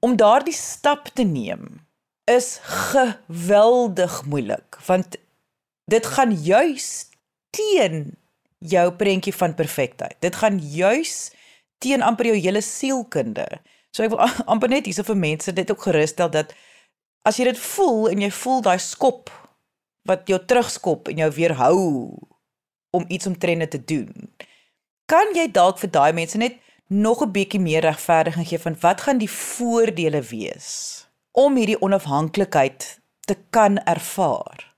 Om 0.01 0.17
daardie 0.17 0.57
stap 0.57 1.09
te 1.15 1.25
neem 1.25 1.81
is 2.31 2.59
geweldig 2.65 4.25
moeilik 4.25 4.79
want 4.87 5.17
dit 5.91 6.07
gaan 6.07 6.33
juis 6.33 7.09
teen 7.51 8.15
jou 8.59 8.87
prentjie 8.97 9.35
van 9.37 9.55
perfektheid. 9.55 10.17
Dit 10.21 10.37
gaan 10.41 10.57
juis 10.59 11.35
ondersteun 11.85 12.03
amper 12.03 12.27
jou 12.33 12.37
hele 12.41 12.63
sielkunde. 12.63 13.47
So 13.93 14.05
ek 14.05 14.11
wil 14.15 14.23
amper 14.53 14.71
net 14.71 14.87
hierse 14.87 15.05
vir 15.05 15.17
mense 15.17 15.53
dit 15.53 15.71
ook 15.71 15.83
gerusstel 15.83 16.31
dat 16.31 16.55
as 17.25 17.39
jy 17.39 17.51
dit 17.51 17.59
voel 17.59 18.11
en 18.11 18.23
jy 18.25 18.31
voel 18.31 18.63
daai 18.63 18.79
skop 18.79 19.31
wat 20.09 20.29
jou 20.29 20.39
terugskop 20.39 21.09
en 21.09 21.19
jou 21.19 21.31
weerhou 21.33 21.81
om 22.95 23.05
iets 23.09 23.27
omtrent 23.31 23.71
te 23.71 23.81
doen. 23.85 24.13
Kan 25.11 25.35
jy 25.37 25.49
dalk 25.53 25.81
vir 25.83 25.91
daai 25.97 26.13
mense 26.17 26.39
net 26.41 26.61
nog 26.89 27.23
'n 27.23 27.33
bietjie 27.33 27.61
meer 27.61 27.83
regverdiging 27.85 28.47
gee 28.49 28.59
van 28.67 28.77
wat 28.81 29.01
gaan 29.01 29.19
die 29.19 29.31
voordele 29.31 30.23
wees 30.23 30.69
om 31.33 31.57
hierdie 31.57 31.81
onafhanklikheid 31.81 33.01
te 33.27 33.37
kan 33.51 33.79
ervaar? 33.85 34.75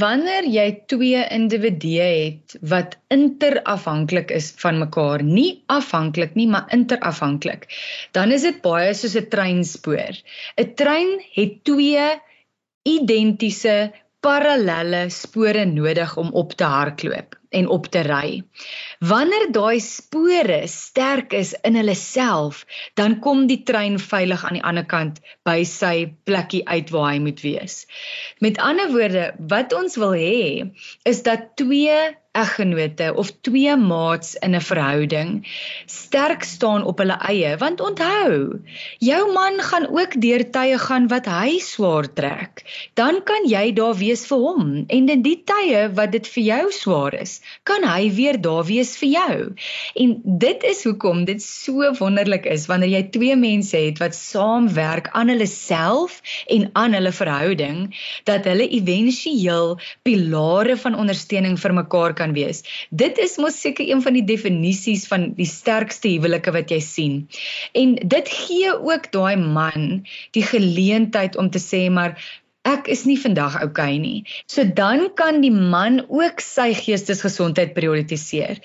Wanneer 0.00 0.46
jy 0.46 0.66
twee 0.86 1.22
individue 1.34 2.02
het 2.02 2.56
wat 2.72 2.98
interafhanklik 3.08 4.30
is 4.30 4.52
van 4.62 4.78
mekaar, 4.78 5.22
nie 5.22 5.64
afhanklik 5.66 6.34
nie, 6.34 6.46
maar 6.46 6.68
interafhanklik, 6.70 7.66
dan 8.12 8.30
is 8.30 8.42
dit 8.42 8.60
baie 8.62 8.94
soos 8.94 9.16
'n 9.16 9.28
treinspoor. 9.28 10.14
'n 10.56 10.74
Trein 10.74 11.10
het 11.34 11.64
twee 11.64 12.06
identiese 12.82 13.92
parallelle 14.20 15.08
spore 15.10 15.64
nodig 15.64 16.16
om 16.20 16.32
op 16.36 16.52
te 16.52 16.64
hardloop 16.64 17.36
en 17.50 17.68
op 17.68 17.86
te 17.90 18.02
ry. 18.06 18.42
Wanneer 19.10 19.48
daai 19.52 19.80
spore 19.82 20.60
sterk 20.70 21.32
is 21.34 21.52
in 21.66 21.74
hulle 21.80 21.96
self, 21.98 22.62
dan 23.00 23.18
kom 23.24 23.46
die 23.50 23.62
trein 23.66 23.98
veilig 23.98 24.44
aan 24.46 24.58
die 24.60 24.64
ander 24.72 24.86
kant 24.86 25.18
by 25.48 25.62
sy 25.66 25.94
plekkie 26.28 26.62
uit 26.68 26.92
waar 26.94 27.10
hy 27.10 27.18
moet 27.24 27.42
wees. 27.42 27.82
Met 28.44 28.60
ander 28.62 28.92
woorde, 28.94 29.30
wat 29.50 29.74
ons 29.74 29.98
wil 29.98 30.14
hê 30.14 30.70
is 31.08 31.24
dat 31.26 31.56
twee 31.58 31.98
eggenote 32.32 33.14
of 33.14 33.30
twee 33.42 33.76
maats 33.76 34.34
in 34.34 34.54
'n 34.54 34.60
verhouding 34.60 35.30
sterk 35.86 36.42
staan 36.42 36.84
op 36.84 36.98
hulle 37.02 37.18
eie 37.26 37.56
want 37.58 37.80
onthou 37.80 38.60
jou 38.98 39.32
man 39.32 39.58
gaan 39.58 39.86
ook 39.90 40.14
deur 40.22 40.44
tye 40.50 40.78
gaan 40.78 41.08
wat 41.08 41.26
hy 41.26 41.58
swaar 41.58 42.06
trek. 42.14 42.62
Dan 42.94 43.22
kan 43.24 43.48
jy 43.50 43.72
daar 43.72 43.94
wees 43.94 44.26
vir 44.26 44.38
hom 44.38 44.84
en 44.86 45.08
in 45.08 45.22
die 45.22 45.42
tye 45.44 45.88
wat 45.94 46.12
dit 46.12 46.26
vir 46.26 46.44
jou 46.44 46.70
swaar 46.70 47.14
is 47.14 47.40
kan 47.62 47.82
hy 47.82 48.10
weer 48.14 48.40
daar 48.40 48.64
wees 48.64 48.96
vir 48.96 49.08
jou. 49.08 49.36
En 49.94 50.14
dit 50.24 50.62
is 50.62 50.84
hoekom 50.84 51.24
dit 51.24 51.42
so 51.42 51.92
wonderlik 51.98 52.46
is 52.46 52.66
wanneer 52.70 52.94
jy 52.94 53.02
twee 53.10 53.36
mense 53.36 53.76
het 53.76 53.98
wat 53.98 54.14
saamwerk 54.14 55.10
aan 55.12 55.28
hulle 55.34 55.50
self 55.50 56.22
en 56.46 56.70
aan 56.72 56.94
hulle 56.94 57.12
verhouding 57.12 57.90
dat 58.24 58.44
hulle 58.44 58.70
éventueel 58.70 59.78
pilare 60.06 60.76
van 60.76 60.94
ondersteuning 60.94 61.58
vir 61.58 61.74
mekaar 61.74 62.14
kan 62.20 62.34
wees. 62.36 62.62
Dit 62.90 63.18
is 63.18 63.38
mos 63.40 63.58
seker 63.60 63.88
een 63.88 64.04
van 64.04 64.16
die 64.18 64.24
definisies 64.28 65.06
van 65.10 65.30
die 65.38 65.48
sterkste 65.48 66.12
huwelike 66.12 66.52
wat 66.56 66.72
jy 66.72 66.80
sien. 66.84 67.16
En 67.76 67.96
dit 68.00 68.34
gee 68.44 68.74
ook 68.76 69.10
daai 69.14 69.36
man 69.40 70.04
die 70.36 70.44
geleentheid 70.46 71.36
om 71.40 71.50
te 71.50 71.62
sê 71.62 71.86
maar 71.90 72.18
ek 72.68 72.88
is 72.92 73.06
nie 73.08 73.16
vandag 73.16 73.56
oukei 73.62 73.68
okay 73.70 73.98
nie. 73.98 74.24
So 74.46 74.64
dan 74.64 75.08
kan 75.16 75.40
die 75.40 75.52
man 75.52 76.02
ook 76.08 76.42
sy 76.44 76.70
geestesgesondheid 76.76 77.72
prioritiseer. 77.76 78.60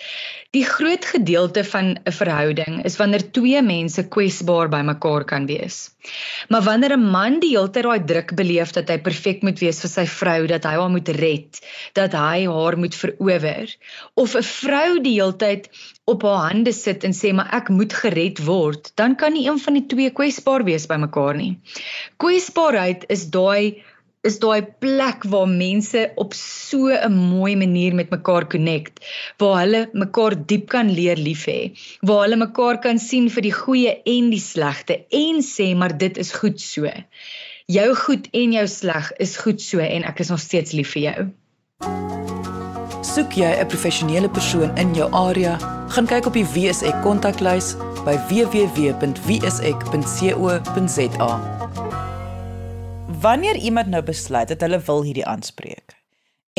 Die 0.55 0.63
groot 0.67 1.05
gedeelte 1.05 1.63
van 1.63 1.95
'n 1.95 2.11
verhouding 2.11 2.83
is 2.85 2.97
wanneer 2.99 3.31
twee 3.31 3.61
mense 3.61 4.03
kwesbaar 4.07 4.69
by 4.69 4.81
mekaar 4.87 5.25
kan 5.25 5.47
wees. 5.47 5.95
Maar 6.49 6.61
wanneer 6.61 6.97
'n 6.97 7.11
man 7.11 7.39
die 7.39 7.55
hele 7.55 7.71
tyd 7.71 7.83
daai 7.83 8.05
druk 8.05 8.35
beleef 8.35 8.71
dat 8.71 8.89
hy 8.89 8.97
perfek 8.97 9.43
moet 9.43 9.59
wees 9.59 9.79
vir 9.79 9.89
sy 9.89 10.05
vrou, 10.05 10.47
dat 10.47 10.63
hy 10.63 10.75
haar 10.75 10.89
moet 10.89 11.09
red, 11.09 11.59
dat 11.93 12.13
hy 12.13 12.45
haar 12.45 12.77
moet 12.77 12.95
verower, 12.95 13.75
of 14.15 14.35
'n 14.35 14.43
vrou 14.43 14.99
die 14.99 15.21
hele 15.21 15.35
tyd 15.35 15.69
op 16.05 16.23
haar 16.27 16.51
hande 16.51 16.71
sit 16.75 17.03
en 17.07 17.15
sê 17.17 17.31
maar 17.33 17.49
ek 17.57 17.71
moet 17.73 17.93
gered 17.93 18.41
word, 18.45 18.91
dan 18.99 19.15
kan 19.17 19.33
nie 19.33 19.47
een 19.47 19.59
van 19.61 19.79
die 19.79 19.85
twee 19.89 20.13
kwesbaar 20.13 20.65
wees 20.67 20.85
by 20.89 20.99
mekaar 21.01 21.37
nie. 21.37 21.55
Kwesbaarheid 22.21 23.07
is 23.15 23.29
daai 23.33 23.81
is 24.25 24.39
daai 24.41 24.65
plek 24.81 25.25
waar 25.29 25.49
mense 25.49 26.01
op 26.21 26.33
so 26.37 26.89
'n 26.89 27.13
mooi 27.13 27.55
manier 27.55 27.93
met 27.93 28.09
mekaar 28.09 28.47
connect, 28.49 29.05
waar 29.37 29.59
hulle 29.61 29.81
mekaar 29.93 30.33
diep 30.51 30.65
kan 30.73 30.89
leer 30.99 31.21
lief 31.27 31.45
hê, 31.45 31.61
waar 32.01 32.23
hulle 32.25 32.41
mekaar 32.41 32.81
kan 32.85 32.99
sien 32.99 33.29
vir 33.29 33.43
die 33.47 33.57
goeie 33.61 33.93
en 34.15 34.29
die 34.33 34.41
slegte 34.41 35.05
en 35.09 35.41
sê 35.53 35.75
maar 35.75 35.97
dit 35.97 36.17
is 36.17 36.31
goed 36.41 36.61
so. 36.61 36.89
Jou 37.65 37.89
goed 37.95 38.27
en 38.33 38.51
jou 38.53 38.67
sleg 38.67 39.11
is 39.19 39.37
goed 39.37 39.61
so 39.61 39.79
en 39.79 40.03
ek 40.03 40.19
is 40.19 40.29
nog 40.29 40.39
steeds 40.39 40.71
lief 40.71 40.93
vir 40.97 41.03
jou. 41.09 41.19
Soek 43.05 43.37
jy 43.37 43.51
'n 43.61 43.67
professionele 43.67 44.29
persoon 44.29 44.77
in 44.77 44.95
jou 44.95 45.11
area, 45.13 45.57
gaan 45.93 46.07
kyk 46.07 46.25
op 46.25 46.33
die 46.33 46.45
WSE 46.45 46.91
kontaklys 47.03 47.75
by 48.05 48.17
www.wsek.co.za 48.29 49.25
wanneer 53.25 53.55
iemand 53.55 53.87
nou 53.87 54.03
besluit 54.05 54.47
dat 54.47 54.61
hulle 54.61 54.79
wil 54.87 55.01
hierdie 55.05 55.25
aanspreek 55.25 55.95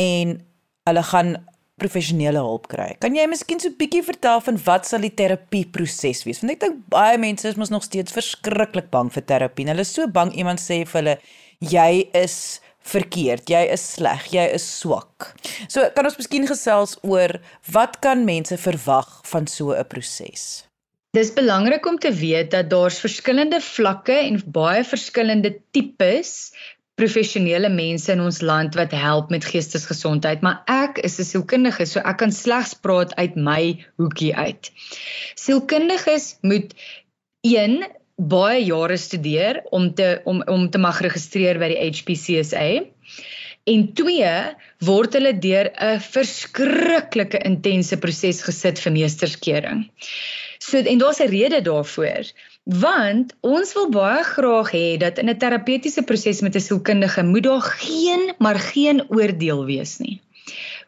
en 0.00 0.40
hulle 0.88 1.02
gaan 1.10 1.36
professionele 1.76 2.40
hulp 2.40 2.66
kry. 2.72 2.94
Kan 3.02 3.16
jy 3.16 3.26
miskien 3.28 3.60
so 3.60 3.68
'n 3.68 3.76
bietjie 3.76 4.02
vertel 4.02 4.40
van 4.40 4.58
wat 4.64 4.86
sal 4.86 5.00
die 5.00 5.14
terapie 5.14 5.66
proses 5.66 6.24
wees? 6.24 6.40
Want 6.40 6.52
ek 6.52 6.60
dink 6.60 6.76
baie 6.88 7.18
mense 7.18 7.48
is 7.48 7.56
mos 7.56 7.70
nog 7.70 7.84
steeds 7.84 8.12
verskriklik 8.12 8.90
bang 8.90 9.12
vir 9.12 9.22
terapie. 9.22 9.66
Hulle 9.68 9.80
is 9.80 9.92
so 9.92 10.06
bang 10.06 10.32
iemand 10.32 10.60
sê 10.60 10.86
vir 10.86 11.02
hulle 11.02 11.18
jy 11.60 12.08
is 12.14 12.60
verkeerd, 12.86 13.50
jy 13.50 13.64
is 13.74 13.84
sleg, 13.96 14.28
jy 14.32 14.46
is 14.54 14.66
swak. 14.80 15.32
So 15.68 15.84
kan 15.96 16.08
ons 16.08 16.18
miskien 16.20 16.46
gesels 16.46 16.96
oor 17.02 17.38
wat 17.74 18.00
kan 18.04 18.24
mense 18.28 18.56
verwag 18.62 19.20
van 19.32 19.46
so 19.46 19.74
'n 19.74 19.84
proses? 19.90 20.64
Dis 21.16 21.32
belangrik 21.32 21.86
om 21.86 21.98
te 21.98 22.12
weet 22.12 22.50
dat 22.50 22.70
daar's 22.70 23.00
verskillende 23.00 23.60
vlakke 23.60 24.12
en 24.12 24.42
baie 24.52 24.84
verskillende 24.84 25.54
tipes 25.72 26.52
professionele 26.96 27.68
mense 27.68 28.12
in 28.12 28.22
ons 28.24 28.40
land 28.40 28.76
wat 28.78 28.94
help 28.96 29.30
met 29.32 29.44
geestesgesondheid, 29.44 30.40
maar 30.44 30.62
ek 30.66 30.98
is 31.04 31.18
'n 31.20 31.28
sielkundige, 31.28 31.86
so 31.86 32.00
ek 32.00 32.18
kan 32.18 32.32
slegs 32.32 32.74
praat 32.74 33.14
uit 33.16 33.36
my 33.36 33.84
hoekie 33.96 34.34
uit. 34.36 34.72
Sielkundiges 35.34 36.38
moet 36.40 36.72
1 37.44 37.84
baie 38.16 38.64
jare 38.64 38.96
studeer 38.96 39.62
om 39.70 39.94
te 39.94 40.20
om 40.24 40.42
om 40.48 40.70
te 40.70 40.78
mag 40.78 41.00
registreer 41.04 41.58
by 41.60 41.68
die 41.72 41.80
HPCSA. 41.90 42.68
En 43.66 43.86
2 43.98 44.32
word 44.86 45.16
hulle 45.18 45.32
deur 45.42 45.70
'n 45.74 46.00
verskriklike 46.00 47.38
intense 47.44 47.96
proses 47.96 48.42
gesit 48.42 48.78
vir 48.78 48.92
meesterskering. 48.92 49.88
So 50.58 50.78
en 50.78 50.98
daar's 50.98 51.20
'n 51.20 51.28
rede 51.28 51.60
daarvoor. 51.60 52.32
Want 52.64 53.34
ons 53.40 53.74
wil 53.74 53.90
baie 53.90 54.24
graag 54.24 54.70
hê 54.72 54.98
dat 54.98 55.18
in 55.18 55.28
'n 55.28 55.38
terapeutiese 55.38 56.02
proses 56.02 56.40
met 56.40 56.56
'n 56.56 56.60
sielkundige 56.60 57.22
moet 57.22 57.42
daar 57.42 57.62
geen 57.62 58.34
maar 58.38 58.58
geen 58.58 59.02
oordeel 59.10 59.64
wees 59.64 59.98
nie. 59.98 60.20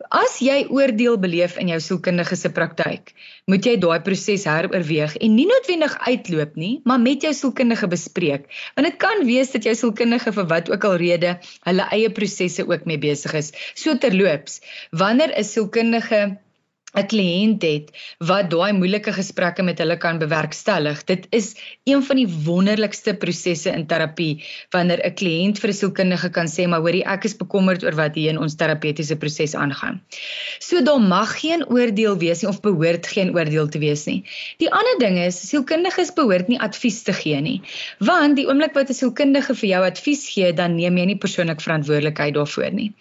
As 0.09 0.38
jy 0.40 0.62
oordeel 0.73 1.18
beleef 1.21 1.59
in 1.61 1.68
jou 1.68 1.77
sielkundige 1.85 2.37
se 2.40 2.49
praktyk, 2.57 3.11
moet 3.44 3.66
jy 3.68 3.75
daai 3.77 4.01
proses 4.07 4.47
heroorweeg 4.49 5.18
en 5.21 5.35
nie 5.37 5.44
noodwendig 5.51 5.97
uitloop 6.07 6.57
nie, 6.57 6.71
maar 6.88 7.03
met 7.03 7.27
jou 7.27 7.35
sielkundige 7.37 7.90
bespreek. 7.92 8.47
Want 8.73 8.88
dit 8.88 8.97
kan 9.05 9.21
wees 9.29 9.53
dat 9.53 9.68
jou 9.68 9.75
sielkundige 9.77 10.33
vir 10.33 10.49
wat 10.49 10.73
ook 10.73 10.88
al 10.88 10.97
rede 11.05 11.35
hulle 11.68 11.88
eie 11.92 12.09
prosesse 12.09 12.64
ook 12.64 12.88
mee 12.88 12.97
besig 13.05 13.37
is. 13.37 13.53
So 13.77 14.01
terloops, 14.01 14.62
wanneer 14.97 15.37
'n 15.37 15.44
sielkundige 15.44 16.38
'n 16.96 17.07
kliënt 17.12 17.62
het 17.62 17.90
wat 18.31 18.48
daai 18.51 18.72
moeilike 18.72 19.12
gesprekke 19.12 19.62
met 19.62 19.81
hulle 19.83 19.96
kan 20.01 20.18
bewerkstellig. 20.18 21.05
Dit 21.05 21.27
is 21.31 21.48
een 21.85 22.03
van 22.03 22.16
die 22.16 22.29
wonderlikste 22.46 23.14
prosesse 23.14 23.70
in 23.70 23.87
terapie 23.87 24.44
wanneer 24.72 25.01
'n 25.05 25.14
kliënt 25.20 25.61
vir 25.61 25.70
'n 25.70 25.79
sielkundige 25.81 26.31
kan 26.31 26.48
sê, 26.48 26.66
"Maar 26.68 26.81
hoorie, 26.81 27.05
ek 27.05 27.24
is 27.24 27.37
bekommerd 27.37 27.85
oor 27.85 27.94
wat 27.94 28.14
hier 28.14 28.31
in 28.31 28.38
ons 28.38 28.55
terapeutiese 28.55 29.16
proses 29.16 29.55
aangaan." 29.55 30.03
So 30.59 30.83
daar 30.83 31.01
mag 31.01 31.40
geen 31.40 31.64
oordeel 31.68 32.18
wees 32.18 32.42
nie 32.42 32.51
of 32.51 32.61
behoort 32.61 33.07
geen 33.07 33.35
oordeel 33.35 33.68
te 33.68 33.79
wees 33.79 34.05
nie. 34.07 34.23
Die 34.59 34.71
ander 34.73 34.99
ding 34.99 35.18
is, 35.18 35.38
sielkundiges 35.49 36.12
behoort 36.16 36.49
nie 36.49 36.61
advies 36.61 37.03
te 37.07 37.12
gee 37.12 37.40
nie, 37.40 37.61
want 37.99 38.37
die 38.37 38.47
oomblik 38.49 38.75
wat 38.75 38.90
'n 38.90 38.94
sielkundige 38.94 39.55
vir 39.55 39.68
jou 39.68 39.83
advies 39.87 40.29
gee, 40.29 40.53
dan 40.53 40.77
neem 40.77 40.99
jy 40.99 41.07
nie 41.12 41.18
persoonlik 41.18 41.61
verantwoordelikheid 41.61 42.35
daarvoor 42.35 42.73
nie. 42.73 42.92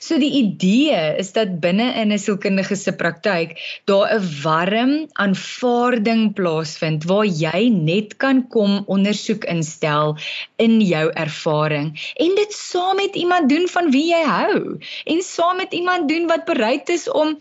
So 0.00 0.18
die 0.18 0.32
idee 0.42 1.16
is 1.18 1.32
dat 1.32 1.60
binne 1.60 1.92
in 2.00 2.12
'n 2.12 2.18
sielkundige 2.18 2.76
se 2.76 2.92
praktyk 2.92 3.58
daar 3.86 4.08
'n 4.14 4.24
warm 4.42 5.08
aanvaarding 5.12 6.32
plaasvind 6.34 7.04
waar 7.04 7.26
jy 7.26 7.68
net 7.68 8.16
kan 8.16 8.48
kom 8.48 8.82
ondersoek 8.86 9.44
instel 9.44 10.16
in 10.56 10.80
jou 10.80 11.10
ervaring 11.14 11.92
en 12.16 12.34
dit 12.34 12.52
saam 12.52 12.96
met 12.96 13.14
iemand 13.16 13.48
doen 13.48 13.68
van 13.68 13.90
wie 13.90 14.06
jy 14.10 14.22
hou 14.24 14.78
en 15.04 15.22
saam 15.22 15.56
met 15.56 15.72
iemand 15.72 16.08
doen 16.08 16.26
wat 16.26 16.44
bereid 16.44 16.88
is 16.88 17.01
om 17.08 17.38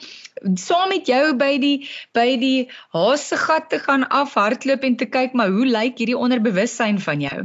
saam 0.55 0.89
met 0.89 1.07
jou 1.07 1.33
by 1.37 1.57
die 1.61 1.87
by 2.17 2.37
die 2.41 2.69
hasegat 2.95 3.69
te 3.69 3.79
gaan 3.79 4.07
afhardloop 4.09 4.83
en 4.83 4.95
te 4.97 5.05
kyk 5.05 5.33
maar 5.37 5.51
hoe 5.53 5.65
lyk 5.65 6.01
hierdie 6.01 6.17
onderbewussyn 6.17 6.99
van 6.99 7.21
jou. 7.21 7.39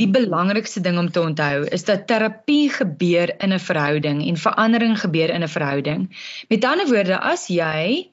Die 0.00 0.08
belangrikste 0.08 0.80
ding 0.80 0.98
om 0.98 1.10
te 1.10 1.20
onthou 1.20 1.66
is 1.70 1.84
dat 1.84 2.06
terapie 2.06 2.70
gebeur 2.70 3.34
in 3.38 3.52
'n 3.52 3.58
verhouding 3.58 4.22
en 4.28 4.36
verandering 4.36 4.98
gebeur 5.00 5.30
in 5.30 5.42
'n 5.42 5.48
verhouding. 5.48 6.08
Met 6.48 6.64
ander 6.64 6.86
woorde, 6.86 7.20
as 7.20 7.48
jy 7.48 8.08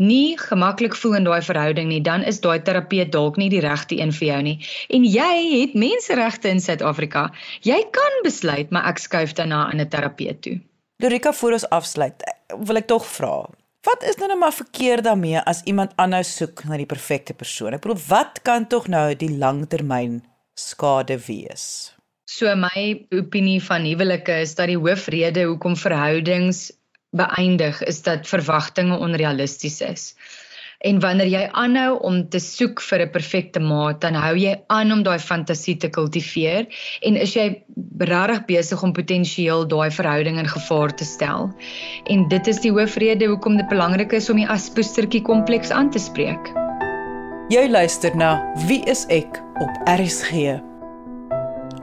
nie 0.00 0.38
gemaklik 0.40 0.96
voel 0.96 1.18
in 1.18 1.24
daai 1.28 1.42
verhouding 1.44 1.88
nie, 1.92 2.00
dan 2.00 2.24
is 2.24 2.40
daai 2.40 2.62
terapeut 2.64 3.12
dalk 3.12 3.36
nie 3.36 3.50
die 3.52 3.60
regte 3.60 3.98
een 4.00 4.12
vir 4.16 4.26
jou 4.26 4.40
nie. 4.42 4.56
En 4.88 5.04
jy 5.04 5.60
het 5.60 5.74
menseregte 5.74 6.48
in 6.48 6.60
Suid-Afrika. 6.60 7.28
Jy 7.60 7.84
kan 7.92 8.20
besluit 8.24 8.70
maar 8.70 8.88
ek 8.88 8.98
skuif 8.98 9.36
dan 9.36 9.48
na 9.48 9.68
'n 9.72 9.88
terapeut 9.88 10.42
toe. 10.42 10.60
Dorika 11.00 11.32
voor 11.32 11.52
ons 11.52 11.68
afsluit, 11.68 12.39
wil 12.58 12.80
ek 12.80 12.88
tog 12.90 13.06
vra. 13.06 13.34
Wat 13.86 14.02
is 14.04 14.18
nou 14.20 14.28
net 14.28 14.38
maar 14.40 14.52
verkeerd 14.52 15.06
daarmee 15.06 15.40
as 15.48 15.62
iemand 15.70 15.94
aanhou 15.96 16.20
soek 16.26 16.66
na 16.68 16.76
die 16.76 16.88
perfekte 16.88 17.32
persoon? 17.32 17.76
Ek 17.76 17.84
bedoel, 17.84 18.02
wat 18.10 18.42
kan 18.44 18.66
tog 18.68 18.90
nou 18.92 19.06
die 19.16 19.30
langtermyn 19.40 20.20
skade 20.58 21.16
wees? 21.24 21.64
So 22.30 22.52
my 22.54 23.08
opinie 23.16 23.58
van 23.64 23.86
huwelike 23.88 24.36
is 24.44 24.52
dat 24.58 24.68
die 24.70 24.78
hoofrede 24.78 25.46
hoekom 25.48 25.78
verhoudings 25.80 26.68
beëindig 27.16 27.80
is 27.90 28.02
dat 28.06 28.28
verwagtinge 28.28 29.00
onrealisties 29.02 29.80
is. 29.82 30.04
En 30.80 30.96
wanneer 31.00 31.28
jy 31.28 31.40
aanhou 31.60 31.98
om 32.08 32.22
te 32.32 32.38
soek 32.40 32.80
vir 32.80 33.02
'n 33.04 33.10
perfekte 33.12 33.60
maat, 33.60 34.00
dan 34.00 34.14
hou 34.14 34.32
jy 34.36 34.54
aan 34.72 34.92
om 34.92 35.02
daai 35.04 35.18
fantasie 35.18 35.76
te 35.76 35.88
kultiveer 35.88 36.64
en 37.04 37.16
is 37.16 37.34
jy 37.36 37.62
regtig 37.98 38.46
besig 38.46 38.82
om 38.82 38.92
potensieel 38.92 39.66
daai 39.68 39.90
verhouding 39.90 40.38
in 40.38 40.48
gevaar 40.48 40.94
te 40.96 41.04
stel. 41.04 41.52
En 42.06 42.28
dit 42.28 42.46
is 42.46 42.60
die 42.60 42.72
hoofrede 42.72 43.26
hoekom 43.28 43.56
dit 43.56 43.68
belangrik 43.68 44.12
is 44.12 44.30
om 44.30 44.36
die 44.36 44.48
aspoestertjie 44.48 45.22
kompleks 45.22 45.70
aan 45.70 45.90
te 45.90 45.98
spreek. 45.98 46.48
Jy 47.50 47.68
luister 47.68 48.16
na 48.16 48.40
Wie 48.66 48.80
is 48.88 49.04
ek 49.10 49.42
op 49.60 49.70
RSG. 49.84 50.56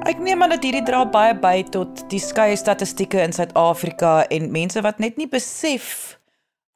Ek 0.10 0.18
neem 0.20 0.42
aan 0.42 0.50
dat 0.50 0.64
hierdie 0.64 0.86
dra 0.86 1.06
baie 1.06 1.36
by 1.36 1.64
tot 1.70 2.10
die 2.10 2.20
skeie 2.20 2.58
statistieke 2.58 3.22
in 3.22 3.34
Suid-Afrika 3.34 4.26
en 4.32 4.52
mense 4.52 4.82
wat 4.82 5.00
net 5.00 5.18
nie 5.18 5.30
besef 5.30 6.18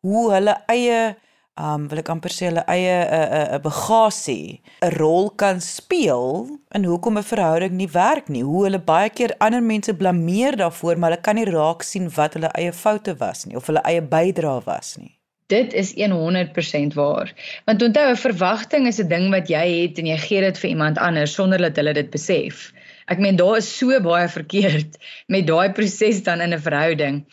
hoe 0.01 0.31
hulle 0.33 0.55
eie 0.67 1.15
um 1.59 1.87
wil 1.91 1.99
ek 1.99 2.09
amper 2.09 2.31
sê 2.31 2.47
hulle 2.47 2.63
eie 2.71 2.97
'n 3.03 3.07
uh, 3.07 3.27
'n 3.27 3.55
uh, 3.55 3.61
bagasie 3.63 4.61
'n 4.81 4.91
rol 4.97 5.29
kan 5.29 5.59
speel 5.59 6.47
in 6.75 6.83
hoekom 6.87 7.17
'n 7.17 7.23
verhouding 7.23 7.73
nie 7.75 7.91
werk 7.91 8.29
nie. 8.29 8.43
Hoe 8.43 8.63
hulle 8.65 8.79
baie 8.79 9.09
keer 9.09 9.35
ander 9.39 9.61
mense 9.61 9.93
blameer 9.93 10.55
daarvoor, 10.55 10.97
maar 10.97 11.11
hulle 11.11 11.21
kan 11.21 11.35
nie 11.35 11.45
raak 11.45 11.83
sien 11.83 12.07
wat 12.15 12.33
hulle 12.33 12.51
eie 12.55 12.71
foute 12.71 13.15
was 13.19 13.45
nie 13.45 13.57
of 13.57 13.67
hulle 13.67 13.83
eie 13.83 14.01
bydrae 14.01 14.61
was 14.65 14.97
nie. 14.97 15.17
Dit 15.51 15.73
is 15.73 15.91
100% 15.99 16.93
waar. 16.95 17.33
Want 17.65 17.81
onthou, 17.83 18.07
'n 18.09 18.15
verwagting 18.15 18.87
is 18.87 18.99
'n 18.99 19.07
ding 19.07 19.31
wat 19.31 19.49
jy 19.49 19.65
het 19.81 19.99
en 19.99 20.05
jy 20.05 20.17
gee 20.17 20.41
dit 20.41 20.57
vir 20.57 20.69
iemand 20.69 20.97
anders 20.97 21.33
sonder 21.33 21.59
dat 21.59 21.75
hulle 21.75 21.93
dit 21.93 22.09
besef. 22.09 22.71
Ek 23.07 23.19
meen 23.19 23.35
daar 23.35 23.57
is 23.57 23.77
so 23.77 23.99
baie 23.99 24.29
verkeerd 24.29 24.95
met 25.27 25.47
daai 25.47 25.71
proses 25.71 26.23
dan 26.23 26.41
in 26.41 26.53
'n 26.53 26.61
verhouding. 26.61 27.25